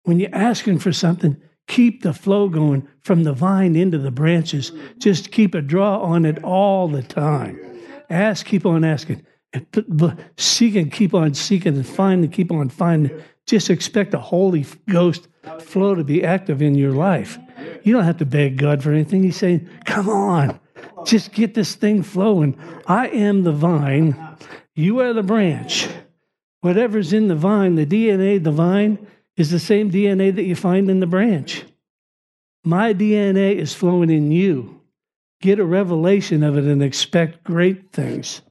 When 0.03 0.19
you're 0.19 0.33
asking 0.33 0.79
for 0.79 0.93
something, 0.93 1.35
keep 1.67 2.01
the 2.01 2.13
flow 2.13 2.47
going 2.47 2.87
from 3.01 3.23
the 3.23 3.33
vine 3.33 3.75
into 3.75 3.97
the 3.97 4.09
branches. 4.09 4.71
Just 4.99 5.31
keep 5.31 5.53
a 5.53 5.61
draw 5.61 5.99
on 5.99 6.25
it 6.25 6.41
all 6.43 6.87
the 6.87 7.03
time. 7.03 7.59
Ask, 8.09 8.45
keep 8.45 8.65
on 8.65 8.85
asking. 8.85 9.25
Seek 10.37 10.75
and 10.75 10.91
keep 10.91 11.13
on 11.13 11.33
seeking 11.33 11.75
and 11.75 11.85
find 11.85 12.23
and 12.23 12.33
keep 12.33 12.51
on 12.51 12.69
finding. 12.69 13.21
Just 13.45 13.69
expect 13.69 14.11
the 14.11 14.19
Holy 14.19 14.65
Ghost 14.89 15.27
flow 15.59 15.93
to 15.93 16.05
be 16.05 16.23
active 16.23 16.61
in 16.61 16.75
your 16.75 16.93
life. 16.93 17.37
You 17.83 17.93
don't 17.93 18.05
have 18.05 18.17
to 18.17 18.25
beg 18.25 18.57
God 18.57 18.81
for 18.81 18.91
anything. 18.91 19.23
He's 19.23 19.35
saying, 19.35 19.69
Come 19.85 20.09
on, 20.09 20.59
just 21.05 21.31
get 21.31 21.53
this 21.53 21.75
thing 21.75 22.03
flowing. 22.03 22.57
I 22.87 23.07
am 23.07 23.43
the 23.43 23.51
vine, 23.51 24.15
you 24.75 24.99
are 24.99 25.13
the 25.13 25.23
branch. 25.23 25.87
Whatever's 26.61 27.11
in 27.11 27.27
the 27.27 27.35
vine, 27.35 27.75
the 27.75 27.85
DNA, 27.85 28.41
the 28.41 28.51
vine, 28.51 29.05
is 29.35 29.51
the 29.51 29.59
same 29.59 29.91
DNA 29.91 30.33
that 30.33 30.43
you 30.43 30.55
find 30.55 30.89
in 30.89 30.99
the 30.99 31.07
branch. 31.07 31.65
My 32.63 32.93
DNA 32.93 33.55
is 33.55 33.73
flowing 33.73 34.09
in 34.09 34.31
you. 34.31 34.81
Get 35.41 35.59
a 35.59 35.65
revelation 35.65 36.41
of 36.41 36.57
it 36.57 36.63
and 36.63 36.81
expect 36.81 37.43
great 37.43 37.91
things. 37.91 38.41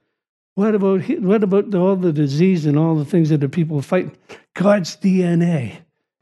What 0.54 0.74
about 0.74 1.08
what 1.20 1.42
about 1.42 1.74
all 1.74 1.96
the 1.96 2.12
disease 2.12 2.66
and 2.66 2.78
all 2.78 2.94
the 2.94 3.06
things 3.06 3.30
that 3.30 3.40
the 3.40 3.48
people 3.48 3.80
fight? 3.80 4.14
God's 4.52 4.96
DNA. 4.96 5.78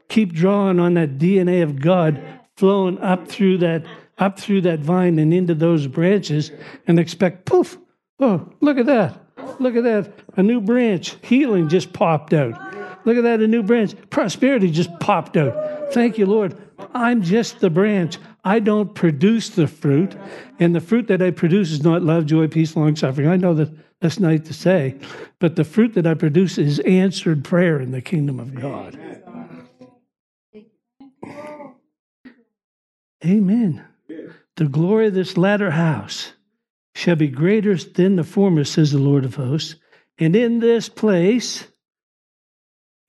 Keep 0.07 0.31
drawing 0.31 0.79
on 0.79 0.93
that 0.93 1.17
DNA 1.17 1.63
of 1.63 1.81
God 1.81 2.23
flowing 2.55 2.97
up 2.99 3.27
through 3.27 3.57
that 3.59 3.85
up 4.21 4.39
through 4.39 4.61
that 4.61 4.79
vine 4.79 5.19
and 5.19 5.33
into 5.33 5.55
those 5.55 5.87
branches 5.87 6.51
and 6.87 6.99
expect 6.99 7.45
poof. 7.45 7.77
Oh, 8.19 8.47
look 8.61 8.77
at 8.77 8.85
that. 8.85 9.19
Look 9.59 9.75
at 9.75 9.83
that. 9.83 10.13
A 10.37 10.43
new 10.43 10.61
branch. 10.61 11.17
Healing 11.23 11.67
just 11.67 11.91
popped 11.91 12.33
out. 12.33 12.53
Look 13.03 13.17
at 13.17 13.23
that, 13.23 13.39
a 13.39 13.47
new 13.47 13.63
branch. 13.63 13.95
Prosperity 14.11 14.69
just 14.69 14.91
popped 14.99 15.35
out. 15.35 15.91
Thank 15.91 16.19
you, 16.19 16.27
Lord. 16.27 16.55
I'm 16.93 17.23
just 17.23 17.59
the 17.59 17.69
branch. 17.71 18.19
I 18.43 18.59
don't 18.59 18.93
produce 18.93 19.49
the 19.49 19.67
fruit. 19.67 20.15
And 20.59 20.75
the 20.75 20.79
fruit 20.79 21.07
that 21.07 21.21
I 21.21 21.31
produce 21.31 21.71
is 21.71 21.83
not 21.83 22.03
love, 22.03 22.27
joy, 22.27 22.47
peace, 22.47 22.75
long 22.75 22.95
suffering. 22.95 23.27
I 23.27 23.37
know 23.37 23.55
that 23.55 23.71
that's 24.01 24.19
nice 24.19 24.41
to 24.41 24.53
say. 24.53 24.95
But 25.39 25.55
the 25.55 25.63
fruit 25.63 25.95
that 25.95 26.05
I 26.05 26.13
produce 26.13 26.59
is 26.59 26.79
answered 26.81 27.43
prayer 27.43 27.79
in 27.79 27.91
the 27.91 28.01
kingdom 28.01 28.39
of 28.39 28.53
God. 28.53 28.99
Amen. 33.25 33.85
The 34.61 34.67
glory 34.67 35.07
of 35.07 35.15
this 35.15 35.37
latter 35.37 35.71
house 35.71 36.33
shall 36.93 37.15
be 37.15 37.29
greater 37.29 37.75
than 37.75 38.15
the 38.15 38.23
former, 38.23 38.63
says 38.63 38.91
the 38.91 38.99
Lord 38.99 39.25
of 39.25 39.33
hosts. 39.33 39.73
And 40.19 40.35
in 40.35 40.59
this 40.59 40.87
place, 40.87 41.65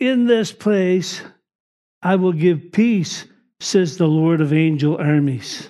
in 0.00 0.24
this 0.24 0.50
place, 0.50 1.20
I 2.00 2.16
will 2.16 2.32
give 2.32 2.72
peace, 2.72 3.26
says 3.60 3.98
the 3.98 4.06
Lord 4.06 4.40
of 4.40 4.54
angel 4.54 4.96
armies. 4.96 5.68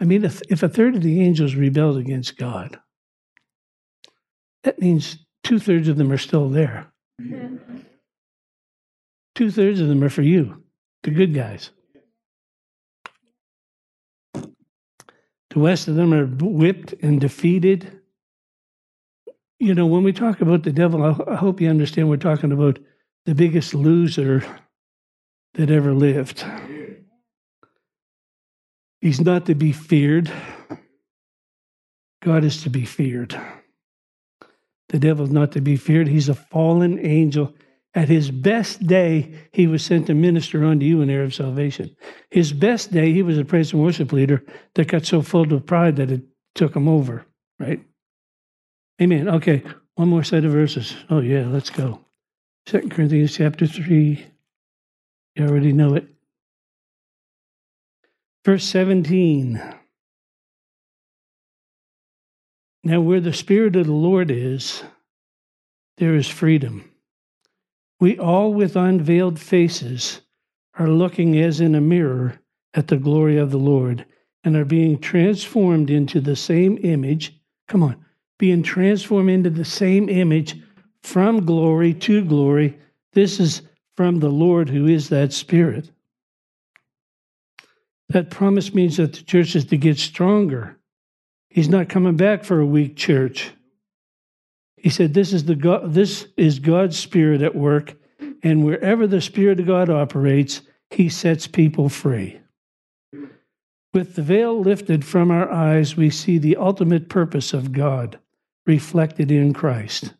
I 0.00 0.04
mean, 0.04 0.26
if, 0.26 0.42
if 0.50 0.62
a 0.62 0.68
third 0.68 0.94
of 0.94 1.02
the 1.02 1.22
angels 1.22 1.54
rebelled 1.54 1.96
against 1.96 2.36
God, 2.36 2.78
that 4.62 4.78
means 4.78 5.16
two 5.42 5.58
thirds 5.58 5.88
of 5.88 5.96
them 5.96 6.12
are 6.12 6.18
still 6.18 6.50
there. 6.50 6.92
two 9.34 9.50
thirds 9.50 9.80
of 9.80 9.88
them 9.88 10.04
are 10.04 10.10
for 10.10 10.20
you 10.20 10.64
the 11.02 11.10
good 11.10 11.34
guys. 11.34 11.70
The 14.34 15.60
rest 15.60 15.88
of 15.88 15.94
them 15.94 16.12
are 16.12 16.26
whipped 16.26 16.94
and 17.02 17.20
defeated. 17.20 18.00
You 19.58 19.74
know, 19.74 19.86
when 19.86 20.04
we 20.04 20.12
talk 20.12 20.40
about 20.40 20.62
the 20.62 20.72
devil, 20.72 21.02
I 21.02 21.34
hope 21.34 21.60
you 21.60 21.68
understand 21.68 22.08
we're 22.08 22.16
talking 22.16 22.52
about 22.52 22.78
the 23.24 23.34
biggest 23.34 23.74
loser 23.74 24.44
that 25.54 25.70
ever 25.70 25.94
lived. 25.94 26.44
He's 29.00 29.20
not 29.20 29.46
to 29.46 29.54
be 29.54 29.72
feared. 29.72 30.30
God 32.22 32.44
is 32.44 32.62
to 32.62 32.70
be 32.70 32.84
feared. 32.84 33.40
The 34.88 34.98
devil 34.98 35.24
is 35.24 35.30
not 35.30 35.52
to 35.52 35.60
be 35.60 35.76
feared. 35.76 36.08
He's 36.08 36.28
a 36.28 36.34
fallen 36.34 36.98
angel. 37.04 37.54
At 37.98 38.08
his 38.08 38.30
best 38.30 38.86
day, 38.86 39.34
he 39.50 39.66
was 39.66 39.84
sent 39.84 40.06
to 40.06 40.14
minister 40.14 40.64
unto 40.64 40.86
you 40.86 41.02
an 41.02 41.10
heir 41.10 41.24
of 41.24 41.34
salvation. 41.34 41.96
His 42.30 42.52
best 42.52 42.92
day, 42.92 43.12
he 43.12 43.24
was 43.24 43.36
a 43.38 43.44
praise 43.44 43.72
and 43.72 43.82
worship 43.82 44.12
leader 44.12 44.44
that 44.76 44.86
got 44.86 45.04
so 45.04 45.20
full 45.20 45.52
of 45.52 45.66
pride 45.66 45.96
that 45.96 46.12
it 46.12 46.22
took 46.54 46.76
him 46.76 46.86
over, 46.86 47.26
right? 47.58 47.84
Amen. 49.02 49.28
Okay, 49.28 49.64
one 49.96 50.06
more 50.06 50.22
set 50.22 50.44
of 50.44 50.52
verses. 50.52 50.94
Oh, 51.10 51.18
yeah, 51.18 51.48
let's 51.48 51.70
go. 51.70 51.98
Second 52.68 52.92
Corinthians 52.92 53.36
chapter 53.36 53.66
3. 53.66 54.24
You 55.34 55.44
already 55.44 55.72
know 55.72 55.94
it. 55.94 56.06
Verse 58.44 58.64
17. 58.64 59.60
Now, 62.84 63.00
where 63.00 63.20
the 63.20 63.32
Spirit 63.32 63.74
of 63.74 63.86
the 63.86 63.92
Lord 63.92 64.30
is, 64.30 64.84
there 65.96 66.14
is 66.14 66.28
freedom. 66.28 66.87
We 68.00 68.18
all, 68.18 68.54
with 68.54 68.76
unveiled 68.76 69.40
faces, 69.40 70.20
are 70.78 70.88
looking 70.88 71.38
as 71.38 71.60
in 71.60 71.74
a 71.74 71.80
mirror 71.80 72.40
at 72.74 72.88
the 72.88 72.96
glory 72.96 73.36
of 73.36 73.50
the 73.50 73.58
Lord 73.58 74.06
and 74.44 74.56
are 74.56 74.64
being 74.64 74.98
transformed 74.98 75.90
into 75.90 76.20
the 76.20 76.36
same 76.36 76.78
image. 76.82 77.34
Come 77.66 77.82
on, 77.82 78.04
being 78.38 78.62
transformed 78.62 79.30
into 79.30 79.50
the 79.50 79.64
same 79.64 80.08
image 80.08 80.56
from 81.02 81.44
glory 81.44 81.92
to 81.94 82.24
glory. 82.24 82.78
This 83.12 83.40
is 83.40 83.62
from 83.96 84.20
the 84.20 84.30
Lord 84.30 84.68
who 84.68 84.86
is 84.86 85.08
that 85.08 85.32
Spirit. 85.32 85.90
That 88.10 88.30
promise 88.30 88.72
means 88.72 88.96
that 88.96 89.12
the 89.12 89.22
church 89.22 89.56
is 89.56 89.66
to 89.66 89.76
get 89.76 89.98
stronger. 89.98 90.78
He's 91.50 91.68
not 91.68 91.88
coming 91.88 92.16
back 92.16 92.44
for 92.44 92.60
a 92.60 92.66
weak 92.66 92.96
church. 92.96 93.50
He 94.80 94.90
said, 94.90 95.14
"This 95.14 95.32
is 95.32 95.44
the 95.44 95.54
God, 95.54 95.94
this 95.94 96.26
is 96.36 96.58
God's 96.58 96.96
Spirit 96.96 97.42
at 97.42 97.54
work, 97.54 97.94
and 98.42 98.64
wherever 98.64 99.06
the 99.06 99.20
Spirit 99.20 99.60
of 99.60 99.66
God 99.66 99.90
operates, 99.90 100.62
He 100.90 101.08
sets 101.08 101.46
people 101.46 101.88
free." 101.88 102.38
With 103.94 104.14
the 104.14 104.22
veil 104.22 104.60
lifted 104.60 105.04
from 105.04 105.30
our 105.30 105.50
eyes, 105.50 105.96
we 105.96 106.10
see 106.10 106.38
the 106.38 106.56
ultimate 106.56 107.08
purpose 107.08 107.52
of 107.54 107.72
God 107.72 108.18
reflected 108.66 109.30
in 109.30 109.54
Christ. 109.54 110.14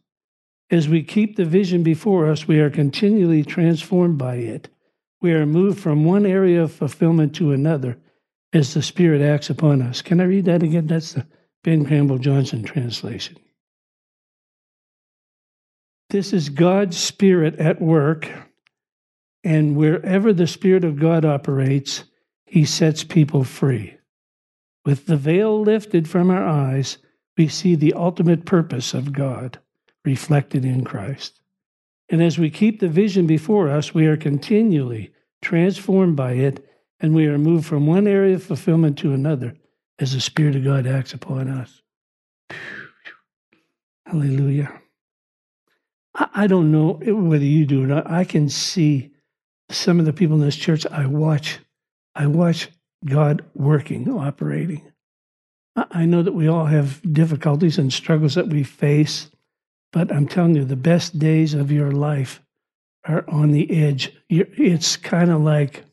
As 0.70 0.88
we 0.88 1.02
keep 1.02 1.36
the 1.36 1.44
vision 1.44 1.82
before 1.82 2.26
us, 2.30 2.48
we 2.48 2.60
are 2.60 2.70
continually 2.70 3.44
transformed 3.44 4.18
by 4.18 4.36
it. 4.36 4.68
We 5.20 5.32
are 5.32 5.46
moved 5.46 5.78
from 5.78 6.04
one 6.04 6.26
area 6.26 6.62
of 6.62 6.72
fulfillment 6.72 7.34
to 7.36 7.52
another 7.52 7.98
as 8.52 8.74
the 8.74 8.82
Spirit 8.82 9.20
acts 9.20 9.50
upon 9.50 9.82
us. 9.82 10.00
Can 10.00 10.20
I 10.20 10.24
read 10.24 10.46
that 10.46 10.62
again? 10.62 10.86
That's 10.86 11.12
the 11.12 11.26
Ben 11.62 11.84
Campbell 11.84 12.18
Johnson 12.18 12.62
translation. 12.62 13.36
This 16.10 16.32
is 16.32 16.48
God's 16.48 16.96
Spirit 16.96 17.56
at 17.56 17.82
work, 17.82 18.30
and 19.44 19.76
wherever 19.76 20.32
the 20.32 20.46
Spirit 20.46 20.82
of 20.84 20.98
God 20.98 21.26
operates, 21.26 22.04
He 22.46 22.64
sets 22.64 23.04
people 23.04 23.44
free. 23.44 23.98
With 24.86 25.04
the 25.04 25.18
veil 25.18 25.60
lifted 25.60 26.08
from 26.08 26.30
our 26.30 26.46
eyes, 26.46 26.96
we 27.36 27.46
see 27.46 27.74
the 27.74 27.92
ultimate 27.92 28.46
purpose 28.46 28.94
of 28.94 29.12
God 29.12 29.58
reflected 30.02 30.64
in 30.64 30.82
Christ. 30.82 31.40
And 32.08 32.22
as 32.22 32.38
we 32.38 32.48
keep 32.48 32.80
the 32.80 32.88
vision 32.88 33.26
before 33.26 33.68
us, 33.68 33.92
we 33.92 34.06
are 34.06 34.16
continually 34.16 35.12
transformed 35.42 36.16
by 36.16 36.32
it, 36.32 36.66
and 37.00 37.14
we 37.14 37.26
are 37.26 37.36
moved 37.36 37.66
from 37.66 37.86
one 37.86 38.06
area 38.06 38.36
of 38.36 38.42
fulfillment 38.42 38.96
to 38.98 39.12
another 39.12 39.54
as 39.98 40.14
the 40.14 40.20
Spirit 40.20 40.56
of 40.56 40.64
God 40.64 40.86
acts 40.86 41.12
upon 41.12 41.48
us. 41.48 41.82
Hallelujah. 44.06 44.80
I 46.18 46.46
don't 46.46 46.72
know 46.72 46.94
whether 47.04 47.44
you 47.44 47.64
do 47.64 47.84
or 47.84 47.86
not. 47.86 48.10
I 48.10 48.24
can 48.24 48.48
see 48.48 49.12
some 49.70 50.00
of 50.00 50.06
the 50.06 50.12
people 50.12 50.36
in 50.36 50.42
this 50.42 50.56
church. 50.56 50.86
I 50.86 51.06
watch, 51.06 51.58
I 52.14 52.26
watch 52.26 52.68
God 53.04 53.44
working, 53.54 54.08
operating. 54.10 54.82
I 55.76 56.06
know 56.06 56.22
that 56.22 56.34
we 56.34 56.48
all 56.48 56.66
have 56.66 57.00
difficulties 57.12 57.78
and 57.78 57.92
struggles 57.92 58.34
that 58.34 58.48
we 58.48 58.64
face. 58.64 59.30
But 59.92 60.12
I'm 60.12 60.26
telling 60.26 60.56
you, 60.56 60.64
the 60.64 60.76
best 60.76 61.18
days 61.18 61.54
of 61.54 61.70
your 61.70 61.92
life 61.92 62.42
are 63.04 63.24
on 63.28 63.52
the 63.52 63.70
edge. 63.70 64.12
It's 64.28 64.96
kind 64.96 65.30
of 65.30 65.40
like 65.40 65.84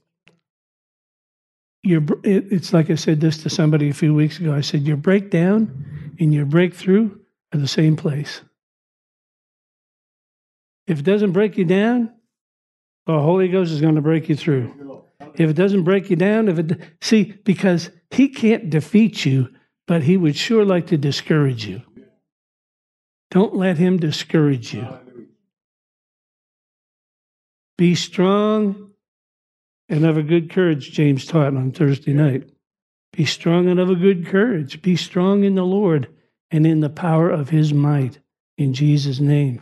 your. 1.84 2.04
It's 2.24 2.74
like 2.74 2.90
I 2.90 2.96
said 2.96 3.22
this 3.22 3.38
to 3.44 3.50
somebody 3.50 3.90
a 3.90 3.94
few 3.94 4.14
weeks 4.14 4.40
ago. 4.40 4.54
I 4.54 4.62
said 4.62 4.88
your 4.88 4.98
breakdown 4.98 6.14
and 6.20 6.34
your 6.34 6.46
breakthrough 6.46 7.12
are 7.54 7.60
the 7.60 7.68
same 7.68 7.96
place. 7.96 8.42
If 10.88 11.00
it 11.00 11.06
doesn't 11.06 11.32
break 11.32 11.58
you 11.58 11.65
down, 11.65 12.13
the 13.06 13.19
Holy 13.19 13.48
Ghost 13.48 13.71
is 13.71 13.82
going 13.82 13.95
to 13.95 14.02
break 14.02 14.30
you 14.30 14.36
through. 14.36 15.04
If 15.36 15.50
it 15.50 15.56
doesn't 15.56 15.84
break 15.84 16.10
you 16.10 16.15
down, 16.15 16.48
if 16.48 16.60
it 16.60 16.80
see 17.02 17.34
because 17.43 17.89
He 18.12 18.30
can't 18.30 18.69
defeat 18.69 19.26
you, 19.26 19.50
but 19.88 20.04
He 20.04 20.17
would 20.17 20.36
sure 20.36 20.65
like 20.65 20.88
to 20.88 20.98
discourage 20.98 21.65
you. 21.65 21.82
Don't 23.36 23.54
let 23.54 23.78
him 23.78 23.98
discourage 23.98 24.74
you. 24.74 24.88
Be 27.78 27.93
strong 27.93 28.91
and 29.89 30.06
of 30.06 30.15
a 30.15 30.24
good 30.24 30.50
courage, 30.50 30.91
James 30.91 31.26
taught 31.26 31.54
on 31.54 31.74
Thursday 31.74 32.13
night. 32.13 32.50
Be 33.12 33.26
strong 33.26 33.67
and 33.67 33.78
of 33.78 33.89
a 33.89 33.95
good 33.95 34.26
courage. 34.26 34.82
Be 34.82 34.95
strong 34.95 35.43
in 35.43 35.56
the 35.56 35.65
Lord 35.65 36.08
and 36.50 36.65
in 36.65 36.80
the 36.80 36.89
power 36.89 37.30
of 37.30 37.50
his 37.50 37.74
might. 37.74 38.19
In 38.58 38.74
Jesus' 38.74 39.19
name. 39.19 39.62